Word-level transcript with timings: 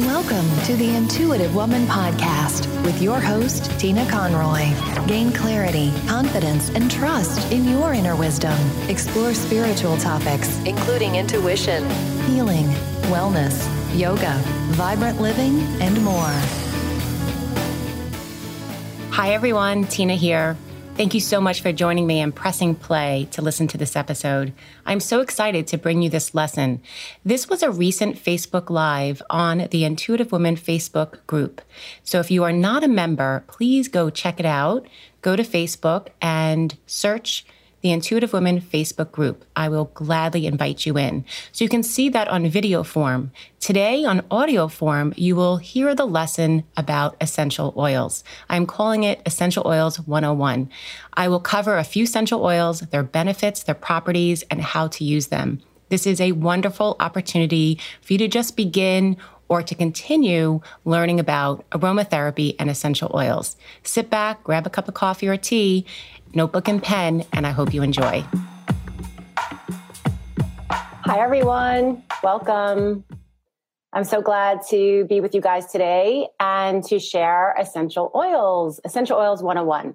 Welcome 0.00 0.46
to 0.66 0.76
the 0.76 0.94
Intuitive 0.94 1.54
Woman 1.54 1.86
Podcast 1.86 2.66
with 2.84 3.00
your 3.00 3.18
host, 3.18 3.70
Tina 3.80 4.06
Conroy. 4.10 4.70
Gain 5.06 5.32
clarity, 5.32 5.90
confidence, 6.06 6.68
and 6.68 6.90
trust 6.90 7.50
in 7.50 7.64
your 7.64 7.94
inner 7.94 8.14
wisdom. 8.14 8.58
Explore 8.90 9.32
spiritual 9.32 9.96
topics, 9.96 10.54
including 10.66 11.16
intuition, 11.16 11.88
healing, 12.26 12.66
wellness, 13.08 13.66
yoga, 13.98 14.34
vibrant 14.74 15.18
living, 15.18 15.60
and 15.80 16.04
more. 16.04 16.40
Hi, 19.12 19.30
everyone. 19.30 19.84
Tina 19.84 20.14
here. 20.14 20.58
Thank 20.96 21.12
you 21.12 21.20
so 21.20 21.42
much 21.42 21.60
for 21.60 21.72
joining 21.72 22.06
me 22.06 22.20
and 22.20 22.34
pressing 22.34 22.74
play 22.74 23.28
to 23.32 23.42
listen 23.42 23.68
to 23.68 23.76
this 23.76 23.96
episode. 23.96 24.54
I'm 24.86 24.98
so 24.98 25.20
excited 25.20 25.66
to 25.66 25.76
bring 25.76 26.00
you 26.00 26.08
this 26.08 26.34
lesson. 26.34 26.80
This 27.22 27.50
was 27.50 27.62
a 27.62 27.70
recent 27.70 28.16
Facebook 28.16 28.70
Live 28.70 29.20
on 29.28 29.68
the 29.70 29.84
Intuitive 29.84 30.32
Woman 30.32 30.56
Facebook 30.56 31.18
group. 31.26 31.60
So 32.02 32.18
if 32.18 32.30
you 32.30 32.44
are 32.44 32.52
not 32.52 32.82
a 32.82 32.88
member, 32.88 33.44
please 33.46 33.88
go 33.88 34.08
check 34.08 34.40
it 34.40 34.46
out. 34.46 34.86
Go 35.20 35.36
to 35.36 35.42
Facebook 35.42 36.08
and 36.22 36.78
search 36.86 37.44
the 37.86 37.92
Intuitive 37.92 38.32
Women 38.32 38.60
Facebook 38.60 39.12
group. 39.12 39.44
I 39.54 39.68
will 39.68 39.84
gladly 39.94 40.44
invite 40.44 40.86
you 40.86 40.98
in. 40.98 41.24
So 41.52 41.62
you 41.62 41.68
can 41.68 41.84
see 41.84 42.08
that 42.08 42.26
on 42.26 42.48
video 42.48 42.82
form. 42.82 43.30
Today 43.60 44.04
on 44.04 44.24
audio 44.28 44.66
form, 44.66 45.14
you 45.16 45.36
will 45.36 45.58
hear 45.58 45.94
the 45.94 46.04
lesson 46.04 46.64
about 46.76 47.14
essential 47.20 47.72
oils. 47.76 48.24
I'm 48.50 48.66
calling 48.66 49.04
it 49.04 49.22
Essential 49.24 49.64
Oils 49.64 50.00
101. 50.00 50.68
I 51.14 51.28
will 51.28 51.38
cover 51.38 51.78
a 51.78 51.84
few 51.84 52.02
essential 52.02 52.42
oils, 52.44 52.80
their 52.80 53.04
benefits, 53.04 53.62
their 53.62 53.76
properties, 53.76 54.42
and 54.50 54.60
how 54.60 54.88
to 54.88 55.04
use 55.04 55.28
them. 55.28 55.60
This 55.88 56.08
is 56.08 56.20
a 56.20 56.32
wonderful 56.32 56.96
opportunity 56.98 57.78
for 58.02 58.14
you 58.14 58.18
to 58.18 58.26
just 58.26 58.56
begin 58.56 59.16
or 59.48 59.62
to 59.62 59.74
continue 59.74 60.60
learning 60.84 61.20
about 61.20 61.68
aromatherapy 61.70 62.56
and 62.58 62.70
essential 62.70 63.10
oils. 63.14 63.56
Sit 63.82 64.10
back, 64.10 64.42
grab 64.44 64.66
a 64.66 64.70
cup 64.70 64.88
of 64.88 64.94
coffee 64.94 65.28
or 65.28 65.36
tea, 65.36 65.84
notebook 66.34 66.68
and 66.68 66.82
pen, 66.82 67.24
and 67.32 67.46
I 67.46 67.50
hope 67.50 67.72
you 67.72 67.82
enjoy. 67.82 68.24
Hi, 70.68 71.20
everyone. 71.20 72.02
Welcome. 72.22 73.04
I'm 73.92 74.04
so 74.04 74.20
glad 74.20 74.60
to 74.70 75.04
be 75.06 75.20
with 75.20 75.34
you 75.34 75.40
guys 75.40 75.66
today 75.66 76.28
and 76.38 76.84
to 76.84 76.98
share 76.98 77.54
essential 77.58 78.10
oils, 78.14 78.80
Essential 78.84 79.16
Oils 79.16 79.42
101. 79.42 79.94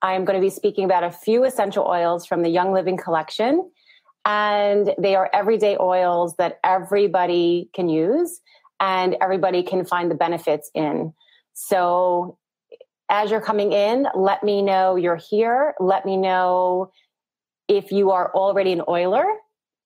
I 0.00 0.14
am 0.14 0.24
going 0.24 0.40
to 0.40 0.44
be 0.44 0.50
speaking 0.50 0.84
about 0.84 1.04
a 1.04 1.10
few 1.10 1.44
essential 1.44 1.84
oils 1.84 2.24
from 2.24 2.42
the 2.42 2.48
Young 2.48 2.72
Living 2.72 2.96
collection. 2.96 3.70
And 4.24 4.94
they 4.98 5.16
are 5.16 5.28
everyday 5.32 5.76
oils 5.78 6.36
that 6.36 6.60
everybody 6.62 7.68
can 7.74 7.88
use 7.88 8.40
and 8.80 9.16
everybody 9.20 9.62
can 9.62 9.84
find 9.84 10.10
the 10.10 10.14
benefits 10.14 10.70
in. 10.74 11.12
So 11.54 12.38
as 13.08 13.30
you're 13.30 13.40
coming 13.40 13.72
in, 13.72 14.06
let 14.14 14.42
me 14.42 14.62
know 14.62 14.96
you're 14.96 15.16
here. 15.16 15.74
Let 15.80 16.04
me 16.04 16.16
know 16.16 16.90
if 17.68 17.90
you 17.90 18.10
are 18.10 18.32
already 18.34 18.72
an 18.72 18.82
oiler, 18.88 19.24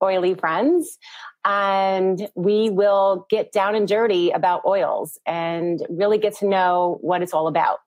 oily 0.02 0.34
friends, 0.34 0.98
and 1.44 2.28
we 2.34 2.70
will 2.70 3.26
get 3.30 3.52
down 3.52 3.74
and 3.74 3.88
dirty 3.88 4.30
about 4.30 4.62
oils 4.66 5.18
and 5.26 5.84
really 5.88 6.18
get 6.18 6.36
to 6.38 6.46
know 6.46 6.98
what 7.00 7.22
it's 7.22 7.32
all 7.32 7.48
about. 7.48 7.78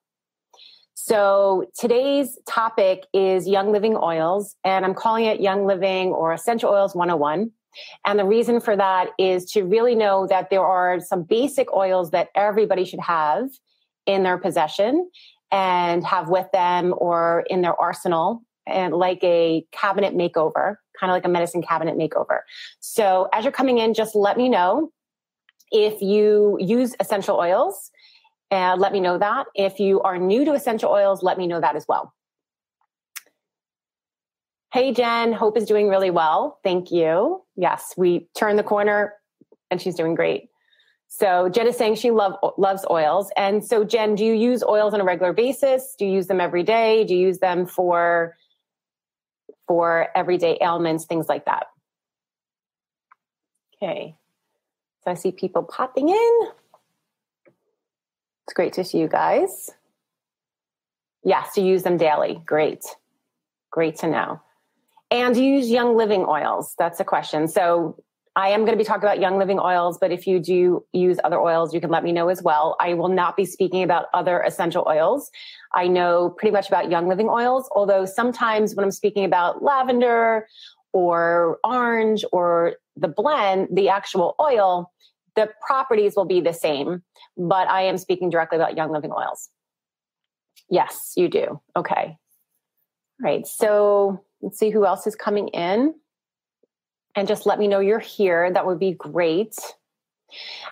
So 0.94 1.70
today's 1.78 2.38
topic 2.46 3.04
is 3.12 3.46
Young 3.46 3.70
Living 3.70 3.96
Oils, 3.96 4.56
and 4.64 4.84
I'm 4.84 4.94
calling 4.94 5.26
it 5.26 5.40
Young 5.40 5.66
Living 5.66 6.08
or 6.08 6.32
Essential 6.32 6.70
Oils 6.70 6.94
101. 6.94 7.52
And 8.04 8.18
the 8.18 8.24
reason 8.24 8.60
for 8.60 8.76
that 8.76 9.08
is 9.18 9.44
to 9.52 9.62
really 9.62 9.94
know 9.94 10.26
that 10.26 10.50
there 10.50 10.64
are 10.64 11.00
some 11.00 11.22
basic 11.22 11.72
oils 11.72 12.10
that 12.10 12.28
everybody 12.34 12.84
should 12.84 13.00
have 13.00 13.48
in 14.06 14.22
their 14.22 14.38
possession 14.38 15.10
and 15.50 16.04
have 16.04 16.28
with 16.28 16.46
them 16.52 16.94
or 16.96 17.44
in 17.48 17.62
their 17.62 17.74
arsenal 17.80 18.42
and 18.66 18.94
like 18.94 19.22
a 19.22 19.64
cabinet 19.72 20.14
makeover, 20.14 20.76
kind 20.98 21.10
of 21.10 21.14
like 21.14 21.24
a 21.24 21.28
medicine 21.28 21.62
cabinet 21.62 21.96
makeover. 21.96 22.40
So 22.80 23.28
as 23.32 23.44
you're 23.44 23.52
coming 23.52 23.78
in, 23.78 23.94
just 23.94 24.14
let 24.14 24.36
me 24.36 24.48
know 24.48 24.90
if 25.70 26.00
you 26.00 26.56
use 26.60 26.94
essential 27.00 27.36
oils. 27.36 27.90
And 28.52 28.80
let 28.80 28.92
me 28.92 29.00
know 29.00 29.18
that. 29.18 29.46
If 29.56 29.80
you 29.80 30.00
are 30.02 30.18
new 30.18 30.44
to 30.44 30.52
essential 30.52 30.90
oils, 30.90 31.20
let 31.20 31.36
me 31.36 31.48
know 31.48 31.60
that 31.60 31.74
as 31.74 31.84
well. 31.88 32.14
Hey, 34.72 34.92
Jen, 34.92 35.32
Hope 35.32 35.56
is 35.56 35.64
doing 35.64 35.88
really 35.88 36.10
well. 36.10 36.58
Thank 36.64 36.90
you. 36.90 37.42
Yes, 37.56 37.94
we 37.96 38.28
turned 38.36 38.58
the 38.58 38.64
corner 38.64 39.14
and 39.70 39.80
she's 39.80 39.94
doing 39.94 40.14
great. 40.14 40.50
So 41.08 41.48
Jen 41.48 41.68
is 41.68 41.76
saying 41.76 41.94
she 41.94 42.10
love, 42.10 42.34
loves 42.58 42.84
oils. 42.90 43.30
And 43.36 43.64
so 43.64 43.84
Jen, 43.84 44.16
do 44.16 44.24
you 44.24 44.34
use 44.34 44.62
oils 44.64 44.92
on 44.92 45.00
a 45.00 45.04
regular 45.04 45.32
basis? 45.32 45.94
Do 45.98 46.04
you 46.04 46.12
use 46.12 46.26
them 46.26 46.40
every 46.40 46.62
day? 46.62 47.04
Do 47.04 47.14
you 47.14 47.26
use 47.28 47.38
them 47.38 47.66
for 47.66 48.36
for 49.68 50.08
everyday 50.14 50.58
ailments, 50.60 51.06
things 51.06 51.28
like 51.28 51.44
that? 51.46 51.66
Okay. 53.76 54.16
So 55.04 55.10
I 55.10 55.14
see 55.14 55.32
people 55.32 55.62
popping 55.62 56.08
in. 56.08 56.40
It's 58.44 58.54
great 58.54 58.74
to 58.74 58.84
see 58.84 58.98
you 58.98 59.08
guys. 59.08 59.70
Yes, 61.24 61.56
you 61.56 61.64
use 61.64 61.82
them 61.82 61.96
daily. 61.96 62.40
Great. 62.44 62.84
Great 63.70 63.96
to 63.98 64.08
know. 64.08 64.40
And 65.10 65.36
use 65.36 65.70
Young 65.70 65.96
Living 65.96 66.24
oils? 66.26 66.74
That's 66.78 66.98
a 67.00 67.04
question. 67.04 67.46
So 67.48 68.02
I 68.34 68.48
am 68.48 68.60
going 68.60 68.72
to 68.72 68.76
be 68.76 68.84
talking 68.84 69.02
about 69.02 69.18
Young 69.18 69.38
Living 69.38 69.58
oils, 69.58 69.96
but 69.98 70.12
if 70.12 70.26
you 70.26 70.38
do 70.38 70.84
use 70.92 71.18
other 71.24 71.40
oils, 71.40 71.72
you 71.72 71.80
can 71.80 71.90
let 71.90 72.04
me 72.04 72.12
know 72.12 72.28
as 72.28 72.42
well. 72.42 72.76
I 72.80 72.92
will 72.92 73.08
not 73.08 73.34
be 73.34 73.46
speaking 73.46 73.82
about 73.82 74.06
other 74.12 74.42
essential 74.42 74.84
oils. 74.86 75.30
I 75.72 75.88
know 75.88 76.30
pretty 76.30 76.52
much 76.52 76.68
about 76.68 76.90
Young 76.90 77.08
Living 77.08 77.30
oils, 77.30 77.68
although 77.74 78.04
sometimes 78.04 78.74
when 78.74 78.84
I'm 78.84 78.90
speaking 78.90 79.24
about 79.24 79.62
lavender 79.62 80.46
or 80.92 81.58
orange 81.64 82.24
or 82.30 82.74
the 82.94 83.08
blend, 83.08 83.68
the 83.72 83.88
actual 83.88 84.34
oil, 84.38 84.92
the 85.34 85.48
properties 85.66 86.14
will 86.14 86.24
be 86.26 86.40
the 86.40 86.52
same, 86.52 87.02
but 87.38 87.68
I 87.68 87.82
am 87.82 87.96
speaking 87.96 88.28
directly 88.28 88.58
about 88.58 88.76
Young 88.76 88.90
Living 88.90 89.12
oils. 89.12 89.48
Yes, 90.68 91.12
you 91.16 91.28
do. 91.28 91.60
Okay. 91.74 92.18
All 93.18 93.22
right. 93.22 93.46
So 93.46 94.24
let's 94.46 94.60
see 94.60 94.70
who 94.70 94.86
else 94.86 95.08
is 95.08 95.16
coming 95.16 95.48
in 95.48 95.92
and 97.16 97.26
just 97.26 97.46
let 97.46 97.58
me 97.58 97.66
know 97.66 97.80
you're 97.80 97.98
here. 97.98 98.52
That 98.52 98.64
would 98.64 98.78
be 98.78 98.92
great. 98.92 99.56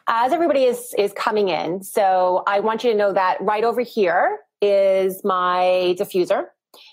As 0.06 0.32
everybody 0.32 0.62
is 0.64 0.94
is 0.96 1.12
coming 1.12 1.48
in, 1.48 1.82
so 1.82 2.44
I 2.46 2.60
want 2.60 2.84
you 2.84 2.92
to 2.92 2.96
know 2.96 3.12
that 3.12 3.38
right 3.40 3.64
over 3.64 3.80
here 3.80 4.38
is 4.62 5.22
my 5.24 5.96
diffuser. 5.98 6.44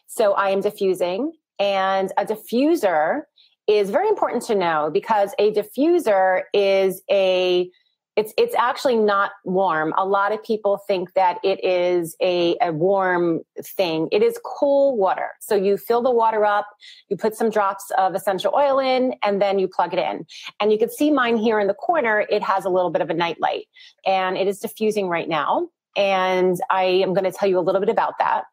So 0.08 0.34
I 0.34 0.50
am 0.50 0.62
diffusing, 0.62 1.34
and 1.60 2.12
a 2.18 2.26
diffuser 2.26 3.24
is 3.68 3.92
very 3.92 4.08
important 4.08 4.44
to 4.44 4.56
know 4.56 4.90
because 4.92 5.34
a 5.38 5.52
diffuser 5.52 6.44
is 6.54 7.02
a 7.12 7.70
it's 8.18 8.34
it's 8.38 8.56
actually 8.56 8.98
not 8.98 9.32
warm. 9.46 9.94
A 9.98 10.06
lot 10.06 10.34
of 10.34 10.44
people 10.44 10.78
think 10.86 11.14
that 11.14 11.38
it 11.44 11.64
is 11.64 12.16
a, 12.22 12.58
a 12.62 12.74
warm 12.74 13.42
thing. 13.64 14.10
It 14.12 14.22
is 14.22 14.40
cool 14.44 14.98
water. 14.98 15.30
So 15.40 15.56
you 15.56 15.78
fill 15.78 16.02
the 16.02 16.12
water 16.12 16.44
up, 16.44 16.68
you 17.10 17.16
put 17.16 17.36
some 17.36 17.50
drops 17.50 17.90
of 17.98 18.14
essential 18.14 18.54
oil 18.54 18.80
in, 18.80 19.16
and 19.24 19.42
then 19.42 19.60
you 19.60 19.68
plug 19.68 19.94
it 19.94 20.00
in. 20.00 20.26
And 20.60 20.72
you 20.72 20.78
can 20.78 20.90
see 20.90 21.10
mine 21.10 21.38
here 21.38 21.60
in 21.60 21.68
the 21.68 21.74
corner. 21.74 22.26
It 22.30 22.44
has 22.44 22.66
a 22.66 22.70
little 22.70 22.90
bit 22.90 23.02
of 23.02 23.10
a 23.10 23.14
night 23.14 23.40
light, 23.40 23.68
and 24.06 24.38
it 24.38 24.48
is 24.48 24.60
diffusing 24.60 25.08
right 25.08 25.30
now. 25.30 25.70
And 25.96 26.60
I 26.70 26.84
am 26.84 27.14
going 27.14 27.26
to 27.26 27.32
tell 27.32 27.48
you 27.48 27.60
a 27.60 27.62
little 27.62 27.82
bit 27.82 27.90
about 27.90 28.16
that. 28.20 28.44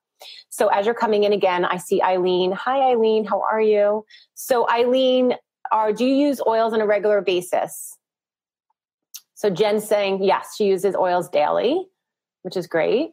So 0.51 0.69
as 0.69 0.87
you're 0.87 0.95
coming 0.95 1.25
in 1.25 1.33
again, 1.33 1.65
I 1.65 1.79
see 1.79 2.01
Eileen. 2.01 2.53
Hi, 2.53 2.91
Eileen. 2.91 3.25
How 3.25 3.43
are 3.43 3.61
you? 3.61 4.05
So 4.35 4.69
Eileen, 4.69 5.35
are 5.73 5.93
do 5.93 6.05
you 6.05 6.15
use 6.15 6.41
oils 6.47 6.73
on 6.73 6.81
a 6.81 6.87
regular 6.87 7.21
basis? 7.21 7.98
So 9.39 9.51
Jen's 9.51 9.87
saying, 9.87 10.25
yes, 10.25 10.57
she 10.57 10.65
uses 10.65 10.97
oils 10.97 11.29
daily, 11.29 11.87
which 12.43 12.57
is 12.57 12.67
great. 12.67 13.13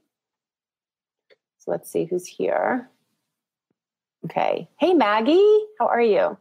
So 1.59 1.69
let's 1.69 1.91
see 1.91 2.05
who's 2.05 2.25
here. 2.25 2.89
Okay. 4.25 4.67
Hey, 4.79 4.95
Maggie, 4.95 5.59
how 5.79 5.85
are 5.85 6.01
you? 6.01 6.35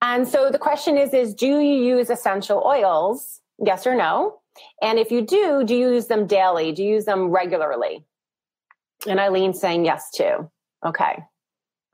And 0.00 0.26
so 0.26 0.50
the 0.50 0.58
question 0.58 0.98
is, 0.98 1.14
is 1.14 1.34
do 1.34 1.46
you 1.46 1.96
use 1.96 2.10
essential 2.10 2.64
oils? 2.66 3.40
Yes 3.64 3.86
or 3.86 3.94
no? 3.94 4.40
And 4.82 4.98
if 4.98 5.12
you 5.12 5.22
do, 5.22 5.62
do 5.64 5.76
you 5.76 5.92
use 5.92 6.08
them 6.08 6.26
daily? 6.26 6.72
Do 6.72 6.82
you 6.82 6.94
use 6.94 7.04
them 7.04 7.28
regularly? 7.28 8.04
And 9.06 9.20
Eileen's 9.20 9.60
saying 9.60 9.84
yes 9.84 10.10
too. 10.10 10.50
Okay. 10.84 11.22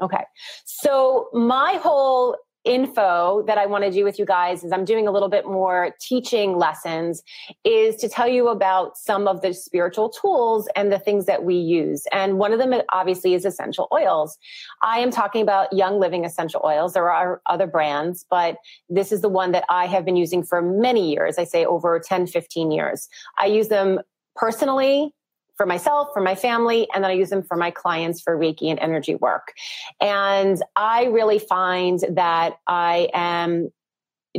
Okay. 0.01 0.25
So 0.65 1.29
my 1.35 1.75
whole 1.75 2.39
info 2.69 3.43
that 3.47 3.57
I 3.57 3.67
want 3.67 3.85
to 3.85 3.91
do 3.91 4.05
with 4.05 4.19
you 4.19 4.27
guys 4.27 4.63
is 4.63 4.73
I'm 4.73 4.85
doing 4.85 5.09
a 5.09 5.11
little 5.11 5.31
bit 5.31 5.47
more 5.47 5.95
teaching 6.01 6.57
lessons 6.57 7.23
is 7.65 7.97
to 7.97 8.09
tell 8.09 8.29
you 8.29 8.49
about 8.49 8.99
some 8.99 9.27
of 9.27 9.41
the 9.41 9.55
spiritual 9.55 10.11
tools 10.11 10.69
and 10.77 10.93
the 10.93 10.99
things 10.99 11.25
that 11.27 11.45
we 11.45 11.55
use. 11.55 12.07
And 12.13 12.39
one 12.39 12.53
of 12.53 12.59
them 12.59 12.75
obviously 12.91 13.33
is 13.33 13.47
essential 13.47 13.89
oils. 13.93 14.37
I 14.83 14.99
am 14.99 15.11
talking 15.11 15.41
about 15.41 15.73
Young 15.73 15.99
Living 15.99 16.25
essential 16.25 16.61
oils. 16.65 16.93
There 16.93 17.11
are 17.11 17.41
other 17.47 17.67
brands, 17.67 18.27
but 18.29 18.59
this 18.89 19.13
is 19.13 19.23
the 19.23 19.29
one 19.29 19.53
that 19.53 19.65
I 19.71 19.87
have 19.87 20.05
been 20.05 20.17
using 20.17 20.43
for 20.43 20.61
many 20.61 21.11
years. 21.11 21.39
I 21.39 21.45
say 21.45 21.65
over 21.65 21.99
10, 21.99 22.27
15 22.27 22.71
years. 22.71 23.09
I 23.39 23.47
use 23.47 23.69
them 23.69 24.01
personally 24.37 25.15
for 25.59 25.67
myself, 25.67 26.09
for 26.15 26.23
my 26.23 26.35
family, 26.35 26.89
and 26.95 27.05
then 27.05 27.11
I 27.11 27.15
use 27.15 27.29
them 27.29 27.43
for 27.43 27.59
my 27.59 27.71
clients 27.71 28.23
for 28.23 28.39
Reiki 28.39 28.71
and 28.71 28.79
energy 28.79 29.17
work. 29.17 29.53
And 30.01 30.63
I 30.75 31.05
really 31.07 31.39
find 31.39 32.03
that 32.11 32.55
I 32.67 33.11
am 33.13 33.71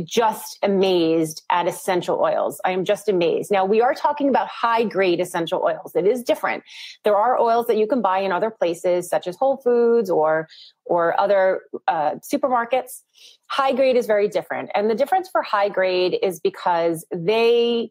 just 0.04 0.58
amazed 0.62 1.42
at 1.50 1.66
essential 1.66 2.20
oils. 2.20 2.60
I 2.64 2.70
am 2.70 2.84
just 2.84 3.08
amazed. 3.08 3.50
Now, 3.50 3.64
we 3.64 3.80
are 3.80 3.94
talking 3.94 4.28
about 4.28 4.48
high 4.48 4.84
grade 4.84 5.20
essential 5.20 5.62
oils. 5.62 5.94
It 5.94 6.06
is 6.06 6.22
different. 6.22 6.62
There 7.04 7.16
are 7.16 7.38
oils 7.38 7.66
that 7.66 7.76
you 7.76 7.86
can 7.86 8.00
buy 8.00 8.20
in 8.20 8.32
other 8.32 8.50
places, 8.50 9.08
such 9.08 9.26
as 9.26 9.36
Whole 9.36 9.58
Foods 9.58 10.08
or, 10.08 10.48
or 10.86 11.20
other 11.20 11.62
uh, 11.88 12.12
supermarkets. 12.32 13.02
High 13.48 13.72
grade 13.72 13.96
is 13.96 14.06
very 14.06 14.28
different. 14.28 14.70
And 14.74 14.88
the 14.88 14.94
difference 14.94 15.28
for 15.28 15.42
high 15.42 15.68
grade 15.68 16.18
is 16.22 16.40
because 16.40 17.04
they, 17.12 17.90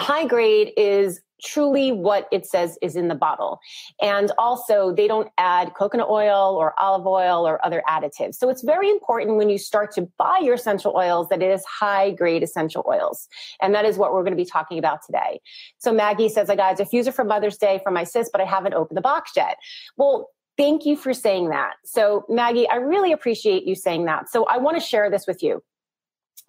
high 0.00 0.26
grade 0.26 0.72
is 0.76 1.20
truly 1.42 1.92
what 1.92 2.28
it 2.30 2.46
says 2.46 2.78
is 2.82 2.96
in 2.96 3.08
the 3.08 3.14
bottle. 3.14 3.60
And 4.00 4.30
also, 4.38 4.94
they 4.94 5.06
don't 5.06 5.28
add 5.38 5.74
coconut 5.74 6.08
oil 6.08 6.56
or 6.58 6.74
olive 6.78 7.06
oil 7.06 7.46
or 7.46 7.64
other 7.64 7.82
additives. 7.88 8.34
So 8.34 8.48
it's 8.48 8.62
very 8.62 8.90
important 8.90 9.36
when 9.36 9.48
you 9.48 9.58
start 9.58 9.92
to 9.92 10.08
buy 10.18 10.40
your 10.42 10.54
essential 10.54 10.94
oils 10.94 11.28
that 11.28 11.42
it 11.42 11.50
is 11.50 11.64
high 11.64 12.10
grade 12.10 12.42
essential 12.42 12.84
oils. 12.86 13.28
And 13.62 13.74
that 13.74 13.84
is 13.84 13.96
what 13.96 14.12
we're 14.12 14.22
going 14.22 14.36
to 14.36 14.42
be 14.42 14.44
talking 14.44 14.78
about 14.78 15.00
today. 15.04 15.40
So 15.78 15.92
Maggie 15.92 16.28
says, 16.28 16.50
I 16.50 16.56
got 16.56 16.78
a 16.78 16.84
diffuser 16.84 17.12
for 17.12 17.24
Mother's 17.24 17.56
Day 17.56 17.80
for 17.82 17.90
my 17.90 18.04
sis, 18.04 18.28
but 18.30 18.40
I 18.40 18.44
haven't 18.44 18.74
opened 18.74 18.96
the 18.96 19.02
box 19.02 19.32
yet. 19.36 19.56
Well, 19.96 20.28
Thank 20.56 20.84
you 20.84 20.94
for 20.94 21.14
saying 21.14 21.48
that. 21.50 21.76
So, 21.86 22.26
Maggie, 22.28 22.68
I 22.68 22.74
really 22.74 23.12
appreciate 23.12 23.64
you 23.64 23.74
saying 23.74 24.04
that. 24.06 24.28
So, 24.28 24.44
I 24.44 24.58
want 24.58 24.78
to 24.78 24.84
share 24.84 25.08
this 25.08 25.26
with 25.26 25.42
you 25.42 25.62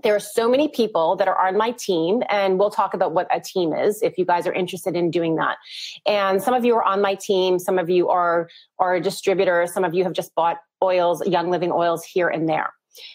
there 0.04 0.16
are 0.16 0.20
so 0.20 0.50
many 0.50 0.68
people 0.68 1.16
that 1.18 1.28
are 1.28 1.48
on 1.48 1.58
my 1.58 1.72
team 1.72 2.24
and 2.30 2.60
we'll 2.60 2.70
talk 2.70 2.94
about 2.94 3.14
what 3.14 3.28
a 3.32 3.40
team 3.40 3.74
is 3.74 4.02
if 4.02 4.18
you 4.18 4.26
guys 4.26 4.48
are 4.48 4.54
interested 4.54 4.96
in 4.96 5.12
doing 5.12 5.36
that. 5.36 5.58
And 6.06 6.42
some 6.42 6.54
of 6.54 6.66
you 6.66 6.76
are 6.76 6.84
on 6.84 7.02
my 7.02 7.16
team 7.16 7.60
some 7.60 7.78
of 7.80 7.90
you 7.90 8.10
are 8.10 8.50
are 8.80 8.96
a 8.96 9.02
distributor 9.02 9.68
some 9.72 9.84
of 9.84 9.94
you 9.94 10.04
have 10.04 10.14
just 10.14 10.34
bought 10.36 10.58
oils 10.84 11.26
young 11.28 11.50
living 11.50 11.72
oils 11.72 12.04
here 12.04 12.30
and 12.30 12.48
there. 12.48 12.74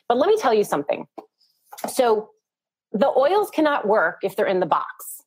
But 0.08 0.18
let 0.18 0.28
me 0.28 0.36
tell 0.38 0.54
you 0.54 0.64
something. 0.64 1.06
So 1.92 2.30
the 2.92 3.08
oils 3.08 3.50
cannot 3.50 3.86
work 3.86 4.18
if 4.22 4.36
they're 4.36 4.46
in 4.46 4.60
the 4.60 4.66
box. 4.66 5.22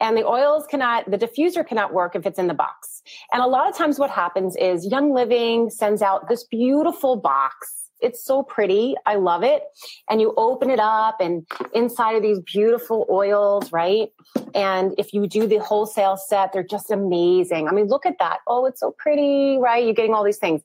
And 0.00 0.16
the 0.16 0.26
oils 0.26 0.66
cannot 0.66 1.10
the 1.10 1.18
diffuser 1.18 1.66
cannot 1.66 1.92
work 1.92 2.14
if 2.14 2.26
it's 2.26 2.38
in 2.38 2.46
the 2.46 2.54
box. 2.54 3.02
And 3.32 3.42
a 3.42 3.46
lot 3.46 3.68
of 3.68 3.76
times 3.76 3.98
what 3.98 4.10
happens 4.10 4.56
is 4.56 4.86
young 4.86 5.12
living 5.12 5.70
sends 5.70 6.02
out 6.02 6.28
this 6.28 6.44
beautiful 6.44 7.16
box 7.16 7.81
it's 8.02 8.24
so 8.24 8.42
pretty. 8.42 8.94
I 9.06 9.14
love 9.14 9.42
it. 9.42 9.62
And 10.10 10.20
you 10.20 10.34
open 10.36 10.70
it 10.70 10.80
up 10.80 11.20
and 11.20 11.46
inside 11.72 12.16
of 12.16 12.22
these 12.22 12.40
beautiful 12.40 13.06
oils, 13.10 13.72
right? 13.72 14.08
And 14.54 14.94
if 14.98 15.12
you 15.12 15.26
do 15.26 15.46
the 15.46 15.58
wholesale 15.58 16.16
set, 16.16 16.52
they're 16.52 16.62
just 16.62 16.90
amazing. 16.90 17.68
I 17.68 17.72
mean, 17.72 17.86
look 17.86 18.04
at 18.06 18.18
that. 18.18 18.38
Oh, 18.46 18.66
it's 18.66 18.80
so 18.80 18.94
pretty, 18.98 19.58
right? 19.58 19.84
You're 19.84 19.94
getting 19.94 20.14
all 20.14 20.24
these 20.24 20.38
things. 20.38 20.62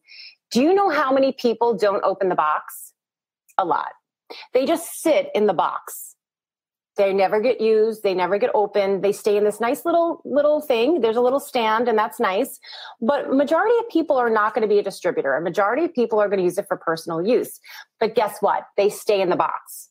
Do 0.51 0.61
you 0.61 0.73
know 0.73 0.89
how 0.89 1.11
many 1.11 1.31
people 1.31 1.75
don't 1.75 2.03
open 2.03 2.29
the 2.29 2.35
box? 2.35 2.93
A 3.57 3.65
lot. 3.65 3.91
They 4.53 4.65
just 4.65 5.01
sit 5.01 5.29
in 5.33 5.45
the 5.45 5.53
box 5.53 6.06
they 6.97 7.13
never 7.13 7.39
get 7.39 7.61
used. 7.61 8.03
They 8.03 8.13
never 8.13 8.37
get 8.37 8.49
opened. 8.53 9.03
They 9.03 9.11
stay 9.11 9.37
in 9.37 9.43
this 9.43 9.59
nice 9.59 9.85
little, 9.85 10.21
little 10.25 10.59
thing. 10.61 11.01
There's 11.01 11.15
a 11.15 11.21
little 11.21 11.39
stand 11.39 11.87
and 11.87 11.97
that's 11.97 12.19
nice. 12.19 12.59
But 13.01 13.31
majority 13.31 13.75
of 13.79 13.89
people 13.89 14.17
are 14.17 14.29
not 14.29 14.53
going 14.53 14.63
to 14.63 14.67
be 14.67 14.79
a 14.79 14.83
distributor. 14.83 15.35
A 15.35 15.41
majority 15.41 15.85
of 15.85 15.93
people 15.93 16.19
are 16.19 16.27
going 16.27 16.39
to 16.39 16.43
use 16.43 16.57
it 16.57 16.67
for 16.67 16.77
personal 16.77 17.25
use. 17.25 17.59
But 17.99 18.15
guess 18.15 18.37
what? 18.41 18.63
They 18.75 18.89
stay 18.89 19.21
in 19.21 19.29
the 19.29 19.35
box. 19.35 19.89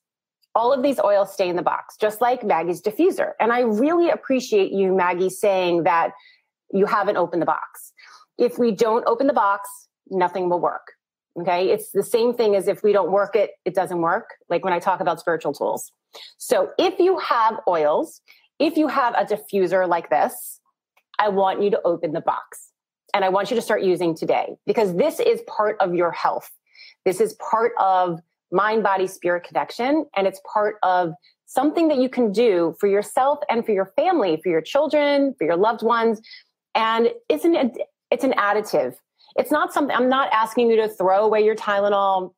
All 0.55 0.73
of 0.73 0.83
these 0.83 0.99
oils 0.99 1.33
stay 1.33 1.49
in 1.49 1.57
the 1.57 1.63
box, 1.63 1.97
just 2.01 2.21
like 2.21 2.43
Maggie's 2.43 2.81
diffuser. 2.81 3.33
And 3.41 3.53
I 3.53 3.61
really 3.61 4.11
appreciate 4.11 4.73
you, 4.73 4.95
Maggie, 4.95 5.31
saying 5.31 5.85
that 5.85 6.13
you 6.73 6.87
haven't 6.87 7.17
opened 7.17 7.43
the 7.43 7.47
box. 7.47 7.93
If 8.39 8.59
we 8.59 8.73
don't 8.73 9.05
open 9.07 9.27
the 9.27 9.33
box, 9.33 9.69
nothing 10.09 10.49
will 10.49 10.61
work. 10.61 10.96
Okay. 11.41 11.71
It's 11.71 11.91
the 11.93 12.03
same 12.03 12.35
thing 12.35 12.57
as 12.57 12.67
if 12.67 12.83
we 12.83 12.93
don't 12.93 13.11
work 13.11 13.37
it, 13.37 13.51
it 13.65 13.75
doesn't 13.75 14.01
work. 14.01 14.35
Like 14.49 14.65
when 14.65 14.73
I 14.73 14.79
talk 14.79 15.01
about 15.01 15.21
spiritual 15.21 15.53
tools. 15.53 15.93
So 16.39 16.71
if 16.79 16.99
you 16.99 17.19
have 17.19 17.61
oils, 17.69 18.23
if 18.59 18.77
you 18.77 18.89
have 18.89 19.15
a 19.15 19.25
diffuser 19.25 19.87
like 19.89 20.09
this, 20.09 20.61
I 21.19 21.29
want 21.29 21.63
you 21.63 21.71
to 21.71 21.81
open 21.85 22.13
the 22.13 22.21
box 22.21 22.71
and 23.15 23.25
I 23.25 23.29
want 23.29 23.51
you 23.51 23.57
to 23.57 23.63
start 23.63 23.83
using 23.83 24.15
today 24.15 24.57
because 24.67 24.95
this 24.97 25.21
is 25.21 25.41
part 25.47 25.77
of 25.81 25.95
your 25.95 26.11
health. 26.11 26.51
This 27.05 27.21
is 27.21 27.35
part 27.35 27.73
of 27.79 28.21
mind, 28.51 28.83
body, 28.83 29.07
spirit 29.07 29.45
connection. 29.45 30.07
And 30.17 30.27
it's 30.27 30.41
part 30.53 30.77
of 30.83 31.13
something 31.47 31.89
that 31.89 31.99
you 31.99 32.09
can 32.09 32.33
do 32.33 32.75
for 32.81 32.87
yourself 32.87 33.39
and 33.49 33.65
for 33.65 33.73
your 33.73 33.93
family, 33.97 34.41
for 34.43 34.51
your 34.51 34.61
children, 34.61 35.35
for 35.39 35.45
your 35.45 35.57
loved 35.57 35.83
ones. 35.83 36.21
And 36.75 37.11
it's 37.29 37.45
an, 37.45 37.73
it's 38.11 38.25
an 38.25 38.33
additive. 38.33 38.97
It's 39.39 39.51
not 39.51 39.73
something, 39.73 39.95
I'm 39.95 40.09
not 40.09 40.29
asking 40.33 40.71
you 40.71 40.77
to 40.77 40.89
throw 40.89 41.25
away 41.25 41.45
your 41.45 41.55
Tylenol 41.55 42.33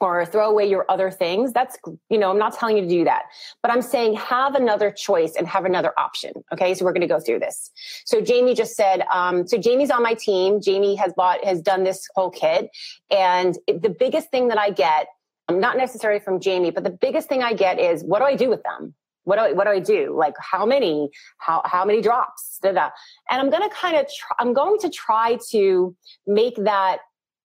or 0.00 0.26
throw 0.26 0.50
away 0.50 0.68
your 0.68 0.84
other 0.90 1.10
things. 1.10 1.52
That's, 1.52 1.78
you 2.10 2.18
know, 2.18 2.30
I'm 2.30 2.38
not 2.38 2.54
telling 2.54 2.76
you 2.76 2.82
to 2.82 2.88
do 2.88 3.04
that, 3.04 3.22
but 3.62 3.70
I'm 3.70 3.80
saying 3.80 4.14
have 4.16 4.54
another 4.54 4.90
choice 4.90 5.34
and 5.36 5.46
have 5.46 5.64
another 5.64 5.92
option. 5.98 6.32
Okay. 6.52 6.74
So 6.74 6.84
we're 6.84 6.92
going 6.92 7.00
to 7.00 7.06
go 7.06 7.20
through 7.20 7.38
this. 7.38 7.70
So 8.04 8.20
Jamie 8.20 8.54
just 8.54 8.76
said, 8.76 9.04
um, 9.12 9.46
so 9.46 9.56
Jamie's 9.56 9.90
on 9.90 10.02
my 10.02 10.14
team. 10.14 10.60
Jamie 10.60 10.96
has 10.96 11.14
bought, 11.14 11.42
has 11.44 11.62
done 11.62 11.84
this 11.84 12.06
whole 12.14 12.30
kit. 12.30 12.68
And 13.10 13.56
it, 13.66 13.82
the 13.82 13.88
biggest 13.88 14.30
thing 14.30 14.48
that 14.48 14.58
I 14.58 14.70
get, 14.70 15.06
um, 15.48 15.60
not 15.60 15.76
necessarily 15.78 16.20
from 16.20 16.40
Jamie, 16.40 16.70
but 16.70 16.84
the 16.84 16.90
biggest 16.90 17.28
thing 17.28 17.42
I 17.42 17.54
get 17.54 17.78
is 17.78 18.04
what 18.04 18.18
do 18.18 18.26
I 18.26 18.36
do 18.36 18.50
with 18.50 18.62
them? 18.64 18.94
What 19.26 19.36
do 19.36 19.42
I, 19.42 19.52
what 19.52 19.64
do 19.64 19.70
I 19.70 19.80
do? 19.80 20.16
Like 20.16 20.34
how 20.38 20.64
many, 20.64 21.10
how, 21.38 21.60
how 21.64 21.84
many 21.84 22.00
drops? 22.00 22.58
Da-da. 22.62 22.90
And 23.28 23.40
I'm 23.40 23.50
to 23.50 23.68
kind 23.74 23.96
of, 23.96 24.06
try, 24.06 24.36
I'm 24.38 24.54
going 24.54 24.78
to 24.78 24.88
try 24.88 25.38
to 25.50 25.94
make 26.28 26.54
that 26.56 26.98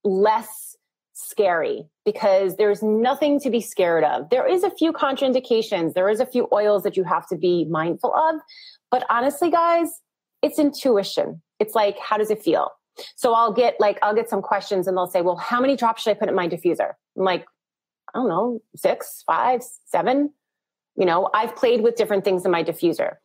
less 0.04 0.78
scary 1.13 1.88
because 2.06 2.56
there's 2.57 2.83
nothing 2.83 3.39
to 3.39 3.50
be 3.50 3.62
scared 3.62 4.04
of. 4.04 4.30
There 4.30 4.48
is 4.48 4.63
a 4.63 4.69
few 4.69 4.94
contraindications. 4.94 5.94
There 5.94 6.07
is 6.07 6.19
a 6.19 6.25
few 6.25 6.48
oils 6.54 6.83
that 6.83 6.95
you 6.98 7.04
have 7.04 7.28
to 7.30 7.36
be 7.36 7.66
mindful 7.66 8.13
of. 8.13 8.36
But 8.92 9.04
honestly, 9.10 9.50
guys, 9.50 9.89
it's 10.44 10.60
intuition. 10.60 11.42
It's 11.60 11.74
like, 11.74 11.98
how 11.98 12.18
does 12.18 12.30
it 12.30 12.44
feel? 12.44 12.69
So 13.16 13.34
I'll 13.34 13.54
get 13.54 13.80
like, 13.80 13.98
I'll 14.04 14.16
get 14.16 14.30
some 14.30 14.44
questions 14.44 14.88
and 14.88 14.95
they'll 14.95 15.07
say, 15.07 15.22
well, 15.22 15.38
how 15.38 15.60
many 15.60 15.75
drops 15.75 16.04
should 16.04 16.12
I 16.12 16.13
put 16.13 16.30
in 16.30 16.36
my 16.36 16.48
diffuser? 16.48 16.92
I'm 17.18 17.24
like, 17.24 17.45
I 18.13 18.19
don't 18.19 18.30
know, 18.30 18.62
six, 18.75 19.24
five, 19.25 19.62
seven. 19.86 20.34
You 20.96 21.06
know, 21.06 21.30
I've 21.34 21.56
played 21.56 21.82
with 21.82 21.96
different 21.96 22.24
things 22.24 22.46
in 22.46 22.52
my 22.52 22.63
diffuser. 22.63 23.15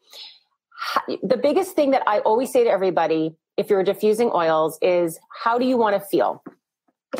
The 1.23 1.37
biggest 1.37 1.75
thing 1.75 1.91
that 1.91 2.03
I 2.07 2.21
always 2.21 2.53
say 2.53 2.65
to 2.65 2.71
everybody, 2.71 3.35
if 3.57 3.71
you're 3.71 3.83
diffusing 3.83 4.31
oils, 4.33 4.79
is 4.83 5.19
how 5.43 5.59
do 5.59 5.65
you 5.65 5.77
want 5.77 5.95
to 5.95 6.01
feel? 6.01 6.43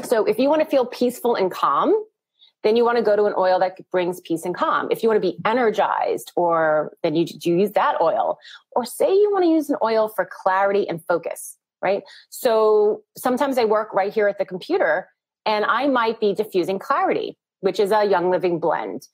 So 0.05 0.25
if 0.25 0.39
you 0.39 0.49
want 0.49 0.63
to 0.63 0.69
feel 0.69 0.87
peaceful 0.87 1.35
and 1.35 1.51
calm, 1.51 1.95
then 2.63 2.77
you 2.77 2.85
want 2.85 2.99
to 2.99 3.03
go 3.03 3.17
to 3.17 3.25
an 3.25 3.35
oil 3.37 3.59
that 3.61 3.79
brings 3.91 4.21
peace 4.21 4.45
and 4.45 4.55
calm. 4.55 4.89
If 4.91 5.03
you 5.03 5.09
want 5.09 5.23
to 5.23 5.29
be 5.29 5.39
energized, 5.45 6.33
or 6.37 6.93
then 7.03 7.15
you, 7.15 7.27
you 7.43 7.57
use 7.57 7.73
that 7.73 8.01
oil. 8.01 8.39
Or 8.73 8.85
say 8.85 9.13
you 9.13 9.31
want 9.33 9.45
to 9.45 9.51
use 9.51 9.71
an 9.71 9.77
oil 9.83 10.09
for 10.09 10.29
clarity 10.31 10.89
and 10.89 11.05
focus, 11.05 11.57
right? 11.81 12.03
So 12.29 13.03
sometimes 13.17 13.57
I 13.57 13.65
work 13.65 13.93
right 13.95 14.13
here 14.13 14.29
at 14.29 14.39
the 14.39 14.45
computer 14.45 15.09
and 15.45 15.65
I 15.65 15.87
might 15.87 16.19
be 16.19 16.35
diffusing 16.35 16.79
clarity, 16.79 17.39
which 17.61 17.79
is 17.79 17.93
a 17.93 18.05
young 18.05 18.31
living 18.31 18.59
blend. 18.59 19.07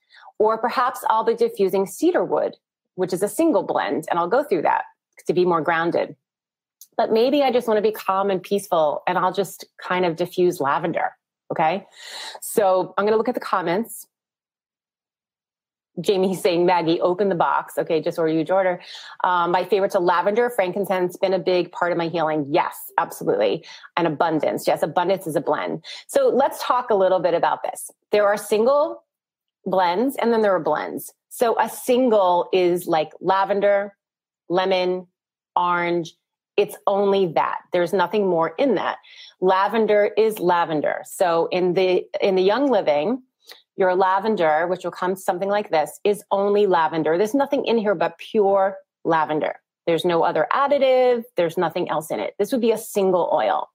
Or 0.43 0.59
perhaps 0.59 1.05
I'll 1.09 1.25
be 1.25 1.35
diffusing 1.35 1.87
cedarwood, 1.87 2.57
which 2.97 3.13
is 3.13 3.23
a 3.23 3.29
single 3.29 3.63
blend, 3.63 4.07
and 4.11 4.19
I'll 4.19 4.29
go 4.29 4.43
through 4.43 4.63
that 4.63 4.85
to 5.27 5.33
be 5.33 5.45
more 5.45 5.61
grounded 5.61 6.17
but 6.97 7.13
maybe 7.13 7.43
I 7.43 7.51
just 7.51 7.67
want 7.67 7.79
to 7.79 7.83
be 7.83 7.93
calm 7.93 8.31
and 8.31 8.43
peaceful 8.43 9.03
and 9.07 9.19
I'll 9.19 9.33
just 9.33 9.65
kind 9.81 10.05
of 10.05 10.17
diffuse 10.17 10.61
lavender. 10.61 11.17
Okay. 11.51 11.87
So 12.41 12.95
I'm 12.97 13.05
going 13.05 13.13
to 13.13 13.19
look 13.19 13.29
at 13.29 13.35
the 13.35 13.41
comments. 13.41 14.07
Jamie 16.01 16.35
saying, 16.35 16.65
Maggie, 16.65 17.01
open 17.03 17.29
the 17.29 17.35
box. 17.35 17.77
Okay, 17.77 18.01
just 18.01 18.19
order 18.19 18.33
huge 18.33 18.51
order. 18.51 18.81
Um, 19.25 19.51
my 19.51 19.65
favorites 19.65 19.95
are 19.95 20.01
lavender, 20.01 20.49
frankincense, 20.49 21.19
been 21.19 21.35
a 21.35 21.39
big 21.39 21.71
part 21.71 21.93
of 21.93 21.99
my 21.99 22.09
healing. 22.09 22.47
Yes, 22.49 22.75
absolutely. 22.97 23.63
And 23.99 24.07
abundance. 24.07 24.67
Yes, 24.67 24.83
abundance 24.83 25.27
is 25.27 25.37
a 25.37 25.43
blend. 25.43 25.85
So 26.07 26.31
let's 26.31 26.63
talk 26.63 26.89
a 26.89 26.95
little 26.95 27.21
bit 27.21 27.35
about 27.35 27.63
this. 27.63 27.91
There 28.11 28.27
are 28.27 28.39
single 28.39 29.05
blends 29.65 30.17
and 30.17 30.33
then 30.33 30.43
there 30.43 30.55
are 30.55 30.61
blends. 30.61 31.13
So 31.29 31.59
a 31.59 31.69
single 31.69 32.49
is 32.53 32.87
like 32.87 33.13
lavender, 33.21 33.97
lemon, 34.49 35.07
orange, 35.57 36.15
it's 36.57 36.77
only 36.87 37.33
that 37.33 37.61
there's 37.73 37.95
nothing 37.95 38.29
more 38.29 38.55
in 38.59 38.75
that 38.75 38.99
lavender 39.41 40.11
is 40.19 40.39
lavender 40.39 41.01
so 41.03 41.49
in 41.51 41.73
the 41.73 42.05
in 42.21 42.35
the 42.35 42.43
young 42.43 42.71
living 42.71 43.23
your 43.77 43.95
lavender, 43.95 44.67
which 44.67 44.85
will 44.85 44.91
come 44.91 45.17
something 45.17 45.49
like 45.49 45.71
this, 45.71 45.99
is 46.05 46.23
only 46.31 46.67
lavender. 46.67 47.17
There's 47.17 47.35
nothing 47.35 47.65
in 47.65 47.79
here 47.79 47.95
but 47.95 48.19
pure 48.19 48.77
lavender. 49.05 49.57
There's 49.87 50.05
no 50.05 50.23
other 50.23 50.47
additive, 50.53 51.25
there's 51.37 51.59
nothing 51.59 51.91
else 51.91 52.11
in 52.11 52.21
it. 52.21 52.35
This 52.39 52.53
would 52.53 52.61
be 52.61 52.71
a 52.71 52.79
single 52.79 53.31
oil. 53.33 53.69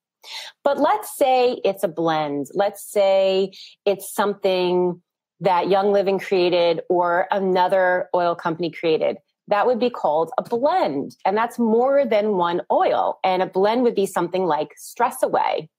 But 0.64 0.80
let's 0.80 1.18
say 1.18 1.60
it's 1.64 1.84
a 1.84 1.88
blend. 1.88 2.48
Let's 2.54 2.90
say 2.90 3.52
it's 3.86 4.14
something 4.14 5.02
that 5.40 5.70
Young 5.70 5.92
Living 5.92 6.20
created 6.20 6.82
or 6.90 7.28
another 7.32 8.10
oil 8.16 8.36
company 8.36 8.72
created. 8.72 9.18
That 9.48 9.66
would 9.66 9.80
be 9.80 9.90
called 9.90 10.32
a 10.38 10.44
blend. 10.44 11.16
And 11.24 11.38
that's 11.38 11.58
more 11.58 12.06
than 12.06 12.32
one 12.32 12.62
oil. 12.72 13.20
And 13.24 13.42
a 13.42 13.46
blend 13.46 13.84
would 13.84 13.96
be 13.96 14.06
something 14.06 14.46
like 14.46 14.74
Stress 14.76 15.24
Away. 15.24 15.70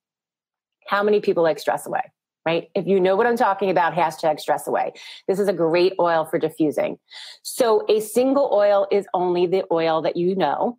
How 0.87 1.03
many 1.03 1.21
people 1.21 1.43
like 1.43 1.59
Stress 1.59 1.87
Away? 1.87 2.03
Right? 2.47 2.71
If 2.75 2.87
you 2.87 2.99
know 2.99 3.15
what 3.15 3.27
I'm 3.27 3.37
talking 3.37 3.69
about, 3.69 3.93
hashtag 3.93 4.41
stress 4.41 4.67
away. 4.67 4.95
This 5.27 5.39
is 5.39 5.49
a 5.49 5.53
great 5.53 5.93
oil 6.01 6.25
for 6.25 6.39
diffusing. 6.39 6.99
So 7.43 7.85
a 7.91 8.01
single 8.01 8.49
oil 8.55 8.87
is 8.91 9.07
only 9.13 9.47
the 9.47 9.65
oil 9.71 10.01
that 10.01 10.17
you 10.17 10.35
know. 10.35 10.79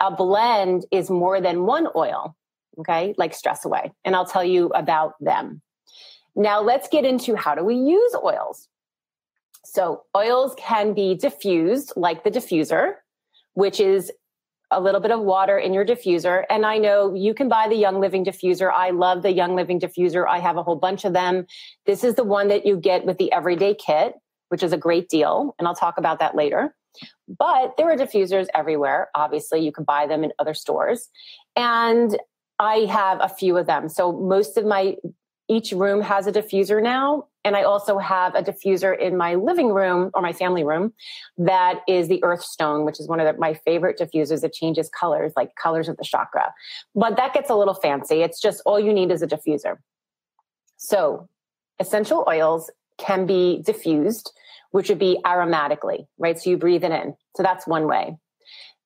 A 0.00 0.14
blend 0.14 0.84
is 0.90 1.08
more 1.08 1.40
than 1.40 1.64
one 1.64 1.88
oil, 1.96 2.36
okay, 2.80 3.14
like 3.16 3.32
stress 3.32 3.64
away. 3.64 3.92
And 4.04 4.14
I'll 4.14 4.26
tell 4.26 4.44
you 4.44 4.66
about 4.74 5.14
them. 5.18 5.62
Now 6.36 6.60
let's 6.60 6.88
get 6.88 7.04
into 7.04 7.36
how 7.36 7.54
do 7.54 7.64
we 7.64 7.76
use 7.76 8.14
oils. 8.22 8.68
So 9.64 10.02
oils 10.16 10.54
can 10.58 10.94
be 10.94 11.14
diffused 11.14 11.92
like 11.96 12.24
the 12.24 12.30
diffuser, 12.30 12.94
which 13.54 13.80
is 13.80 14.12
a 14.70 14.80
little 14.80 15.00
bit 15.00 15.10
of 15.10 15.20
water 15.20 15.58
in 15.58 15.72
your 15.72 15.84
diffuser. 15.84 16.44
And 16.50 16.66
I 16.66 16.78
know 16.78 17.14
you 17.14 17.34
can 17.34 17.48
buy 17.48 17.68
the 17.68 17.76
Young 17.76 18.00
Living 18.00 18.24
diffuser. 18.24 18.70
I 18.72 18.90
love 18.90 19.22
the 19.22 19.32
Young 19.32 19.54
Living 19.54 19.80
diffuser. 19.80 20.26
I 20.28 20.40
have 20.40 20.56
a 20.56 20.62
whole 20.62 20.76
bunch 20.76 21.04
of 21.04 21.12
them. 21.12 21.46
This 21.86 22.02
is 22.04 22.14
the 22.14 22.24
one 22.24 22.48
that 22.48 22.66
you 22.66 22.76
get 22.76 23.04
with 23.04 23.18
the 23.18 23.32
everyday 23.32 23.74
kit, 23.74 24.14
which 24.48 24.62
is 24.62 24.72
a 24.72 24.78
great 24.78 25.08
deal. 25.08 25.54
And 25.58 25.68
I'll 25.68 25.74
talk 25.74 25.98
about 25.98 26.18
that 26.18 26.34
later. 26.34 26.74
But 27.28 27.76
there 27.76 27.90
are 27.90 27.96
diffusers 27.96 28.46
everywhere. 28.54 29.08
Obviously, 29.14 29.64
you 29.64 29.72
can 29.72 29.84
buy 29.84 30.06
them 30.06 30.24
in 30.24 30.32
other 30.38 30.54
stores. 30.54 31.08
And 31.56 32.18
I 32.58 32.86
have 32.90 33.18
a 33.20 33.28
few 33.28 33.56
of 33.56 33.66
them. 33.66 33.88
So 33.88 34.12
most 34.12 34.56
of 34.56 34.64
my 34.64 34.96
each 35.48 35.72
room 35.72 36.00
has 36.00 36.26
a 36.26 36.32
diffuser 36.32 36.82
now. 36.82 37.26
And 37.44 37.56
I 37.56 37.62
also 37.62 37.98
have 37.98 38.34
a 38.34 38.42
diffuser 38.42 38.98
in 38.98 39.18
my 39.18 39.34
living 39.34 39.68
room 39.68 40.10
or 40.14 40.22
my 40.22 40.32
family 40.32 40.64
room 40.64 40.94
that 41.36 41.80
is 41.86 42.08
the 42.08 42.22
earth 42.24 42.42
stone, 42.42 42.86
which 42.86 42.98
is 42.98 43.06
one 43.06 43.20
of 43.20 43.26
the, 43.26 43.38
my 43.38 43.52
favorite 43.52 43.98
diffusers. 43.98 44.42
It 44.42 44.54
changes 44.54 44.88
colors, 44.88 45.34
like 45.36 45.54
colors 45.56 45.88
of 45.88 45.98
the 45.98 46.04
chakra. 46.04 46.54
But 46.94 47.16
that 47.16 47.34
gets 47.34 47.50
a 47.50 47.54
little 47.54 47.74
fancy. 47.74 48.22
It's 48.22 48.40
just 48.40 48.62
all 48.64 48.80
you 48.80 48.94
need 48.94 49.10
is 49.10 49.20
a 49.20 49.26
diffuser. 49.26 49.76
So 50.78 51.28
essential 51.78 52.24
oils 52.26 52.70
can 52.96 53.26
be 53.26 53.62
diffused, 53.64 54.32
which 54.70 54.88
would 54.88 54.98
be 54.98 55.18
aromatically, 55.24 56.06
right? 56.18 56.38
So 56.38 56.48
you 56.48 56.56
breathe 56.56 56.84
it 56.84 56.92
in. 56.92 57.14
So 57.36 57.42
that's 57.42 57.66
one 57.66 57.86
way. 57.86 58.16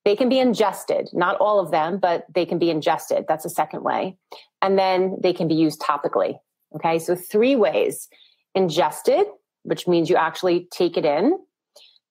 They 0.04 0.16
can 0.16 0.28
be 0.28 0.38
ingested, 0.38 1.10
not 1.12 1.36
all 1.36 1.60
of 1.60 1.70
them, 1.70 1.98
but 1.98 2.24
they 2.34 2.46
can 2.46 2.58
be 2.58 2.70
ingested. 2.70 3.26
That's 3.28 3.44
a 3.44 3.50
second 3.50 3.82
way. 3.84 4.16
And 4.62 4.78
then 4.78 5.18
they 5.22 5.32
can 5.32 5.48
be 5.48 5.54
used 5.54 5.80
topically. 5.80 6.38
Okay, 6.74 6.98
so 6.98 7.14
three 7.14 7.56
ways 7.56 8.08
ingested, 8.54 9.26
which 9.62 9.88
means 9.88 10.10
you 10.10 10.16
actually 10.16 10.68
take 10.70 10.96
it 10.96 11.04
in, 11.04 11.38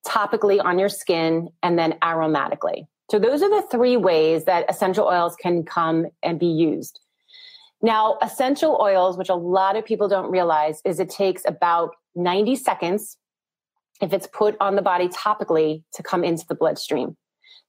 topically 0.07 0.63
on 0.63 0.79
your 0.79 0.89
skin, 0.89 1.49
and 1.61 1.77
then 1.77 1.93
aromatically. 2.01 2.87
So 3.09 3.19
those 3.19 3.41
are 3.41 3.49
the 3.49 3.67
three 3.69 3.97
ways 3.97 4.45
that 4.45 4.65
essential 4.69 5.05
oils 5.05 5.35
can 5.35 5.63
come 5.63 6.07
and 6.23 6.39
be 6.39 6.47
used. 6.47 6.99
Now, 7.81 8.17
essential 8.21 8.77
oils, 8.81 9.17
which 9.17 9.29
a 9.29 9.35
lot 9.35 9.75
of 9.75 9.85
people 9.85 10.07
don't 10.07 10.31
realize, 10.31 10.81
is 10.83 10.99
it 10.99 11.09
takes 11.09 11.43
about 11.45 11.91
90 12.15 12.55
seconds 12.55 13.17
if 14.01 14.13
it's 14.13 14.27
put 14.27 14.55
on 14.59 14.75
the 14.75 14.81
body 14.81 15.07
topically 15.09 15.83
to 15.93 16.03
come 16.03 16.23
into 16.23 16.45
the 16.47 16.55
bloodstream. 16.55 17.15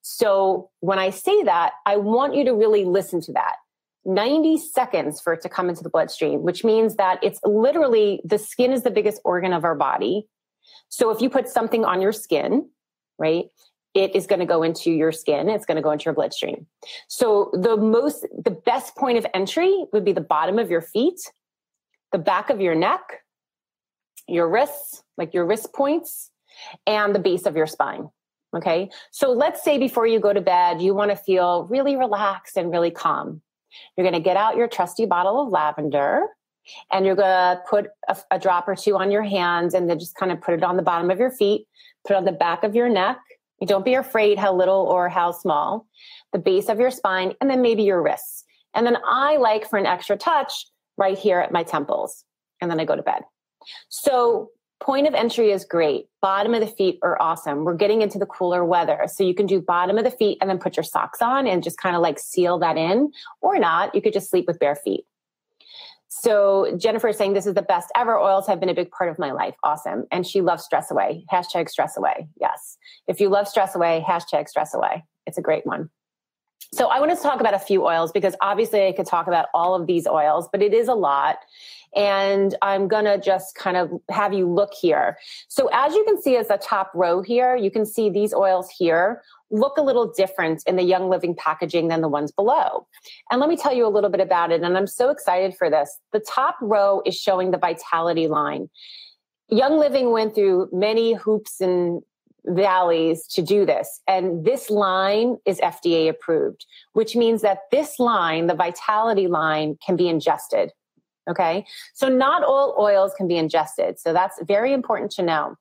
So 0.02 0.71
when 0.80 0.99
I 0.99 1.11
say 1.11 1.42
that, 1.42 1.73
I 1.87 1.97
want 1.97 2.35
you 2.35 2.45
to 2.45 2.54
really 2.54 2.85
listen 2.85 3.21
to 3.23 3.33
that. 3.33 3.57
90 4.05 4.59
seconds 4.59 5.21
for 5.21 5.33
it 5.33 5.43
to 5.43 5.49
come 5.49 5.69
into 5.69 5.83
the 5.83 5.90
bloodstream, 5.90 6.43
which 6.43 6.64
means 6.64 6.97
that 6.97 7.19
it's 7.23 7.40
literally 7.45 8.21
the 8.25 8.38
skin 8.38 8.73
is 8.73 8.83
the 8.83 8.90
biggest 8.90 9.21
organ 9.25 9.52
of 9.52 9.64
our 9.64 9.75
body. 9.75 10.26
So 10.88 11.11
if 11.11 11.21
you 11.21 11.28
put 11.28 11.49
something 11.49 11.85
on 11.85 12.00
your 12.00 12.12
skin, 12.12 12.71
right, 13.19 13.47
it 13.95 14.14
is 14.14 14.26
going 14.26 14.40
to 14.40 14.47
go 14.47 14.62
into 14.62 14.90
your 14.90 15.12
skin, 15.12 15.49
it's 15.49 15.67
going 15.67 15.76
to 15.76 15.83
go 15.83 15.90
into 15.90 16.05
your 16.05 16.14
bloodstream. 16.14 16.67
So 17.09 17.50
the 17.52 17.76
most, 17.76 18.26
the 18.33 18.50
best 18.50 18.97
point 18.97 19.19
of 19.19 19.26
entry 19.35 19.85
would 19.93 20.05
be 20.05 20.12
the 20.12 20.21
bottom 20.21 20.59
of 20.59 20.71
your 20.71 20.83
feet, 20.83 21.21
the 22.12 22.19
back 22.19 22.50
of 22.50 22.61
your 22.61 22.75
neck, 22.75 23.00
your 24.26 24.49
wrists, 24.49 25.02
like 25.17 25.35
your 25.35 25.47
wrist 25.47 25.73
points, 25.75 26.31
and 26.87 27.14
the 27.14 27.19
base 27.19 27.47
of 27.47 27.57
your 27.57 27.67
spine. 27.67 28.09
Okay. 28.57 28.90
So 29.11 29.33
let's 29.33 29.62
say 29.62 29.78
before 29.78 30.07
you 30.07 30.21
go 30.21 30.33
to 30.33 30.40
bed, 30.40 30.81
you 30.81 30.95
want 30.95 31.11
to 31.11 31.17
feel 31.17 31.64
really 31.64 31.97
relaxed 31.97 32.57
and 32.57 32.71
really 32.71 32.90
calm. 32.90 33.43
You're 33.96 34.04
going 34.04 34.14
to 34.14 34.25
get 34.25 34.37
out 34.37 34.56
your 34.56 34.68
trusty 34.68 35.06
bottle 35.06 35.40
of 35.42 35.48
lavender 35.48 36.26
and 36.92 37.06
you're 37.06 37.16
going 37.16 37.26
to 37.28 37.60
put 37.68 37.88
a, 38.08 38.16
a, 38.30 38.38
drop 38.38 38.68
or 38.68 38.76
two 38.76 38.96
on 38.96 39.10
your 39.10 39.22
hands 39.22 39.75
and 39.75 39.88
then 39.88 39.98
just 39.98 40.16
kind 40.16 40.30
of 40.30 40.40
put 40.40 40.54
it 40.54 40.62
on 40.62 40.76
the 40.76 40.82
bottom 40.82 41.10
of 41.10 41.18
your 41.18 41.30
feet, 41.30 41.66
put 42.06 42.14
it 42.14 42.16
on 42.16 42.25
the 42.25 42.32
back 42.32 42.62
of 42.62 42.75
your 42.75 42.88
neck. 42.88 43.18
don't 43.66 43.84
be 43.84 43.94
afraid 43.94 44.38
how 44.38 44.54
little 44.54 44.87
or 44.87 45.08
how 45.08 45.32
small, 45.32 45.87
the 46.32 46.38
base 46.38 46.68
of 46.68 46.78
your 46.78 46.90
spine, 46.90 47.34
and 47.40 47.48
then 47.48 47.62
maybe 47.62 47.82
your 47.82 48.02
wrists. 48.02 48.44
And 48.75 48.87
then 48.87 48.98
I 49.06 49.37
like 49.38 49.68
for 49.68 49.78
an 49.78 49.87
extra 49.87 50.16
touch 50.16 50.66
right 50.96 51.18
here 51.18 51.40
at 51.40 51.52
my 51.52 51.62
temples. 51.62 52.25
And 52.60 52.70
then 52.70 52.80
I 52.80 52.84
go 52.84 52.96
to 52.96 53.02
bed. 53.02 53.22
So 53.88 54.50
point 54.80 55.06
of 55.06 55.14
entry 55.14 55.50
is 55.50 55.64
great. 55.64 56.06
Bottom 56.23 56.54
of 56.54 56.61
the 56.61 56.66
feet 56.66 56.99
are 57.02 57.20
awesome. 57.20 57.64
We're 57.64 57.75
getting 57.75 58.02
into 58.02 58.18
the 58.18 58.26
cooler 58.26 58.64
weather. 58.64 59.06
So 59.06 59.25
you 59.25 59.35
can 59.35 59.47
do 59.47 59.61
bottom 59.61 59.99
of 59.99 60.04
the 60.04 60.11
feet 60.11 60.38
and 60.40 60.49
then 60.49 60.58
put 60.58 60.76
your 60.76 60.85
socks 60.85 61.20
on 61.20 61.47
and 61.47 61.62
just 61.62 61.78
kind 61.78 61.97
of 61.97 62.02
like 62.02 62.18
seal 62.18 62.58
that 62.58 62.76
in 62.76 63.12
or 63.40 63.58
not. 63.58 63.94
You 63.94 64.02
could 64.02 64.12
just 64.12 64.30
sleep 64.30 64.47
with 64.47 64.58
bare 64.58 64.76
feet. 64.76 65.04
So 66.08 66.75
Jennifer 66.78 67.08
is 67.08 67.16
saying 67.16 67.35
this 67.35 67.47
is 67.47 67.54
the 67.54 67.62
best 67.62 67.90
ever. 67.94 68.18
Oils 68.18 68.47
have 68.47 68.61
been 68.61 68.70
a 68.70 68.75
big 68.75 68.90
part 68.90 69.11
of 69.11 69.18
my 69.18 69.30
life. 69.32 69.54
Awesome. 69.62 70.04
And 70.11 70.26
she 70.26 70.40
loves 70.40 70.64
stress 70.64 70.90
away. 70.90 71.25
Hashtag 71.30 71.68
stress 71.68 71.97
away. 71.97 72.28
Yes. 72.40 72.78
If 73.06 73.20
you 73.20 73.28
love 73.28 73.47
stress 73.47 73.75
away, 73.75 74.04
hashtag 74.08 74.49
stress 74.49 74.75
away. 74.75 75.04
It's 75.26 75.38
a 75.38 75.42
great 75.42 75.66
one. 75.66 75.90
So 76.73 76.88
I 76.88 77.00
want 77.00 77.16
to 77.16 77.23
talk 77.23 77.40
about 77.40 77.54
a 77.54 77.58
few 77.58 77.85
oils 77.87 78.12
because 78.12 78.35
obviously 78.40 78.87
I 78.87 78.92
could 78.92 79.06
talk 79.06 79.26
about 79.26 79.47
all 79.54 79.75
of 79.75 79.87
these 79.87 80.06
oils, 80.06 80.49
but 80.50 80.62
it 80.62 80.75
is 80.75 80.88
a 80.88 80.94
lot. 80.94 81.38
And 81.95 82.54
I'm 82.62 82.88
to 82.88 83.18
just 83.18 83.54
kind 83.54 83.76
of 83.76 83.90
have 84.11 84.33
you 84.33 84.47
look 84.47 84.73
here. 84.75 85.18
So 85.49 85.68
as 85.73 85.95
you 85.95 86.04
can 86.04 86.21
see 86.21 86.37
as 86.37 86.49
the 86.49 86.59
top 86.59 86.90
row 86.95 87.23
here, 87.23 87.57
you 87.57 87.71
can 87.71 87.87
see 87.87 88.11
these 88.11 88.35
oils 88.35 88.71
here 88.71 89.23
look 89.50 89.78
a 89.78 89.83
little 89.83 90.12
different 90.12 90.62
in 90.66 90.76
the 90.76 90.83
Young 90.83 91.09
Living 91.09 91.35
packaging 91.35 91.88
than 91.88 92.00
the 92.00 92.09
ones 92.09 92.30
below. 92.30 92.87
And 93.30 93.40
let 93.40 93.49
me 93.49 93.57
tell 93.57 93.73
you 93.73 93.87
a 93.87 93.88
little 93.88 94.11
bit 94.11 94.21
about 94.21 94.52
it. 94.52 94.62
And 94.62 94.76
I'm 94.76 94.87
so 94.87 95.11
excited 95.11 95.54
for 95.57 95.71
this. 95.71 95.99
The 96.12 96.21
top 96.21 96.57
row 96.61 97.02
is 97.07 97.18
showing 97.18 97.50
the 97.50 97.59
Vitality 97.59 98.28
line. 98.28 98.68
Young 99.49 99.78
Living 99.78 100.11
went 100.11 100.35
through 100.35 100.68
many 100.73 101.14
hoops 101.14 101.61
and 101.61 102.02
valleys 102.45 103.26
to 103.26 103.42
do 103.42 103.64
this. 103.64 104.00
And 104.07 104.45
this 104.45 104.71
line 104.71 105.37
is 105.47 105.59
FDA 105.61 106.09
approved, 106.09 106.66
which 106.92 107.16
means 107.16 107.42
that 107.42 107.62
this 107.71 107.99
line, 107.99 108.47
the 108.47 108.54
vitality 108.54 109.26
line, 109.26 109.78
can 109.85 109.97
be 109.97 110.09
ingested. 110.09 110.73
Okay. 111.28 111.66
So 111.94 112.08
not 112.08 112.42
all 112.42 112.75
oils 112.78 113.12
can 113.16 113.28
be 113.28 113.37
ingested. 113.37 113.99
So 113.99 114.12
that's 114.12 114.40
very 114.42 114.73
important 114.73 115.11
to 115.12 115.23
know. 115.23 115.56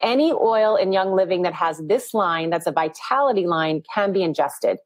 Any 0.00 0.32
oil 0.32 0.76
in 0.76 0.92
Young 0.92 1.12
Living 1.14 1.42
that 1.42 1.54
has 1.54 1.78
this 1.86 2.14
line, 2.14 2.50
that's 2.50 2.66
a 2.66 2.72
vitality 2.72 3.46
line, 3.46 3.82
can 3.92 4.12
be 4.12 4.22
ingested. 4.22 4.78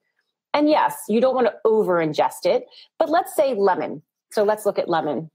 And 0.55 0.69
yes, 0.69 0.97
you 1.09 1.21
don't 1.21 1.35
want 1.35 1.49
to 1.49 1.55
over 1.65 1.95
ingest 2.05 2.47
it, 2.47 2.65
but 2.99 3.11
let's 3.11 3.35
say 3.35 3.55
lemon. 3.55 4.03
So 4.31 4.43
let's 4.43 4.65
look 4.65 4.79
at 4.79 4.89
lemon 4.89 5.31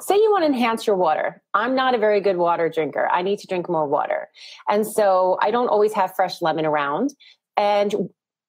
say 0.00 0.16
you 0.16 0.30
want 0.30 0.42
to 0.42 0.46
enhance 0.46 0.86
your 0.86 0.96
water. 0.96 1.42
I'm 1.52 1.74
not 1.74 1.94
a 1.94 1.98
very 1.98 2.20
good 2.20 2.36
water 2.36 2.68
drinker. 2.68 3.08
I 3.10 3.22
need 3.22 3.38
to 3.40 3.46
drink 3.46 3.68
more 3.68 3.86
water. 3.86 4.28
And 4.68 4.86
so 4.86 5.38
I 5.40 5.50
don't 5.50 5.68
always 5.68 5.92
have 5.92 6.14
fresh 6.14 6.42
lemon 6.42 6.66
around. 6.66 7.14
And 7.56 7.94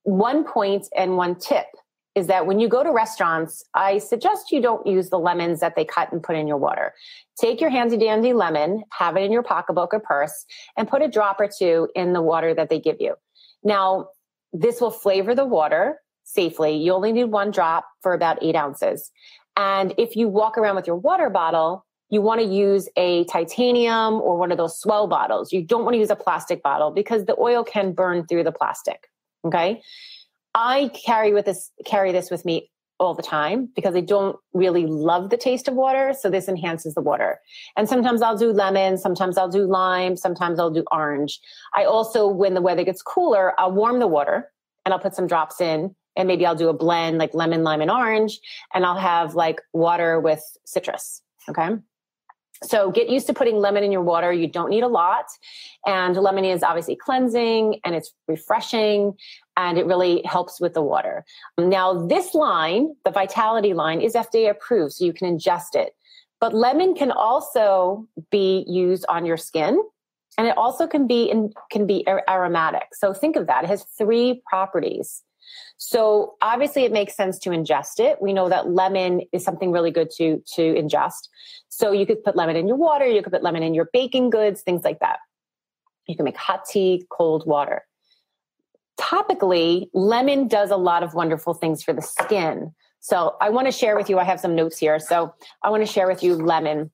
one 0.04 0.44
point 0.44 0.88
and 0.96 1.18
one 1.18 1.36
tip 1.36 1.66
is 2.16 2.28
that 2.28 2.48
when 2.48 2.60
you 2.60 2.70
go 2.70 2.82
to 2.82 2.92
restaurants, 2.92 3.64
I 3.74 3.98
suggest 3.98 4.52
you 4.52 4.62
don't 4.62 4.88
use 4.88 5.10
the 5.10 5.20
lemons 5.20 5.60
that 5.60 5.76
they 5.76 5.84
cut 5.84 6.12
and 6.12 6.24
put 6.24 6.38
in 6.38 6.48
your 6.48 6.58
water. 6.58 6.94
Take 7.40 7.60
your 7.60 7.70
handy 7.70 7.98
dandy 7.98 8.34
lemon, 8.34 8.84
have 8.92 9.18
it 9.18 9.24
in 9.24 9.32
your 9.32 9.44
pocketbook 9.44 9.94
or 9.94 10.00
purse, 10.00 10.46
and 10.78 10.88
put 10.88 11.02
a 11.02 11.10
drop 11.10 11.40
or 11.40 11.50
two 11.50 11.90
in 11.94 12.14
the 12.14 12.22
water 12.22 12.54
that 12.54 12.70
they 12.70 12.80
give 12.80 12.98
you. 13.00 13.16
Now, 13.64 14.08
this 14.54 14.80
will 14.80 14.92
flavor 14.92 15.36
the 15.36 15.46
water 15.46 16.00
safely. 16.24 16.78
You 16.78 16.94
only 16.94 17.12
need 17.12 17.26
one 17.26 17.52
drop 17.52 17.86
for 18.02 18.14
about 18.14 18.42
eight 18.42 18.56
ounces. 18.56 19.12
And 19.58 19.94
if 19.98 20.16
you 20.16 20.28
walk 20.30 20.58
around 20.58 20.76
with 20.76 20.88
your 20.88 20.96
water 20.96 21.30
bottle, 21.30 21.86
you 22.10 22.22
want 22.22 22.40
to 22.40 22.48
use 22.48 22.88
a 22.96 23.26
titanium 23.26 24.16
or 24.16 24.38
one 24.38 24.52
of 24.52 24.58
those 24.58 24.80
S'well 24.80 25.10
bottles. 25.10 25.52
You 25.52 25.62
don't 25.64 25.84
want 25.84 25.96
to 25.96 26.00
use 26.00 26.10
a 26.10 26.16
plastic 26.16 26.64
bottle 26.64 26.92
because 26.92 27.26
the 27.26 27.36
oil 27.40 27.64
can 27.64 27.94
burn 27.94 28.26
through 28.28 28.44
the 28.44 28.52
plastic. 28.52 29.10
Okay. 29.44 29.82
I 30.56 30.90
carry 31.06 31.34
with 31.34 31.46
this 31.46 31.70
carry 31.86 32.12
this 32.12 32.32
with 32.32 32.46
me 32.46 32.72
all 32.98 33.14
the 33.14 33.22
time 33.22 33.70
because 33.76 33.94
I 33.94 34.00
don't 34.00 34.38
really 34.54 34.86
love 34.86 35.30
the 35.30 35.38
taste 35.38 35.68
of 35.68 35.76
water. 35.76 36.14
So 36.18 36.30
this 36.30 36.48
enhances 36.48 36.94
the 36.94 37.02
water. 37.02 37.42
And 37.76 37.90
sometimes 37.90 38.22
I'll 38.22 38.38
do 38.38 38.52
lemon, 38.52 38.98
sometimes 38.98 39.38
I'll 39.38 39.50
do 39.50 39.68
lime, 39.68 40.16
sometimes 40.16 40.60
I'll 40.60 40.72
do 40.72 40.86
orange. 40.92 41.40
I 41.74 41.84
also, 41.84 42.28
when 42.28 42.54
the 42.54 42.62
weather 42.62 42.86
gets 42.86 43.02
cooler, 43.02 43.54
I'll 43.60 43.74
warm 43.74 44.00
the 44.00 44.08
water 44.08 44.50
and 44.86 44.94
I'll 44.94 45.00
put 45.00 45.14
some 45.14 45.28
drops 45.28 45.60
in 45.60 45.94
and 46.16 46.28
maybe 46.28 46.46
I'll 46.46 46.56
do 46.56 46.70
a 46.70 46.74
blend 46.74 47.18
like 47.18 47.34
lemon, 47.34 47.64
lime, 47.64 47.82
and 47.82 47.92
orange, 47.92 48.40
and 48.74 48.86
I'll 48.86 48.98
have 48.98 49.36
like 49.36 49.60
water 49.74 50.20
with 50.22 50.42
citrus. 50.66 51.22
Okay. 51.50 51.72
So 52.64 52.92
get 52.92 53.10
used 53.10 53.28
to 53.28 53.34
putting 53.34 53.58
lemon 53.58 53.84
in 53.84 53.92
your 53.92 54.02
water. 54.02 54.32
You 54.32 54.48
don't 54.48 54.70
need 54.70 54.84
a 54.84 54.88
lot. 54.88 55.26
And 55.86 56.16
lemon 56.16 56.46
is 56.46 56.64
obviously 56.64 56.96
cleansing 56.96 57.80
and 57.84 57.96
it's 57.96 58.14
refreshing 58.28 59.14
and 59.58 59.78
it 59.78 59.86
really 59.86 60.22
helps 60.26 60.60
with 60.60 60.74
the 60.74 60.82
water. 60.82 61.26
Now, 61.58 62.06
this 62.08 62.34
line, 62.34 62.96
the 63.04 63.12
Vitality 63.12 63.74
line, 63.74 64.02
is 64.02 64.14
FDA 64.14 64.50
approved, 64.50 64.94
so 64.94 65.06
you 65.06 65.14
can 65.14 65.38
ingest 65.38 65.76
it. 65.76 65.96
But 66.40 66.54
lemon 66.54 66.96
can 66.96 67.12
also 67.12 68.08
be 68.32 68.66
used 68.68 69.06
on 69.10 69.26
your 69.26 69.38
skin 69.38 69.82
and 70.38 70.48
it 70.48 70.58
also 70.58 70.88
can 70.88 71.08
be 71.08 71.30
in, 71.30 71.54
can 71.72 71.88
be 71.88 72.06
aromatic. 72.08 72.88
So 72.94 73.14
think 73.14 73.36
of 73.36 73.48
that. 73.48 73.64
It 73.64 73.68
has 73.68 73.84
three 73.98 74.42
properties. 74.48 75.24
So 75.78 76.36
obviously 76.42 76.84
it 76.84 76.92
makes 76.92 77.16
sense 77.16 77.38
to 77.40 77.50
ingest 77.50 78.00
it. 78.00 78.22
We 78.22 78.34
know 78.34 78.50
that 78.50 78.70
lemon 78.70 79.22
is 79.34 79.44
something 79.44 79.72
really 79.72 79.92
good 79.92 80.10
to, 80.18 80.42
to 80.56 80.62
ingest. 80.62 81.28
So 81.70 81.92
you 81.92 82.06
could 82.06 82.24
put 82.24 82.36
lemon 82.36 82.56
in 82.56 82.68
your 82.68 82.78
water, 82.78 83.06
you 83.06 83.22
could 83.22 83.34
put 83.34 83.44
lemon 83.44 83.64
in 83.64 83.74
your 83.74 83.90
baking 83.92 84.30
goods, 84.30 84.62
things 84.62 84.84
like 84.84 85.00
that. 85.00 85.20
You 86.08 86.16
can 86.16 86.26
make 86.26 86.38
hot 86.38 86.66
tea, 86.66 87.06
cold 87.10 87.46
water. 87.46 87.84
Topically, 89.00 89.90
lemon 89.94 90.48
does 90.48 90.72
a 90.72 90.78
lot 90.78 91.04
of 91.04 91.14
wonderful 91.14 91.54
things 91.54 91.84
for 91.84 91.92
the 91.94 92.02
skin. 92.02 92.74
So 93.02 93.36
I 93.42 93.50
want 93.50 93.68
to 93.68 93.72
share 93.72 93.96
with 93.96 94.10
you, 94.10 94.18
I 94.18 94.24
have 94.24 94.40
some 94.40 94.56
notes 94.56 94.78
here. 94.78 95.00
So 95.00 95.34
I 95.62 95.70
want 95.70 95.86
to 95.86 95.92
share 95.92 96.08
with 96.08 96.24
you 96.24 96.36
lemon. 96.36 96.92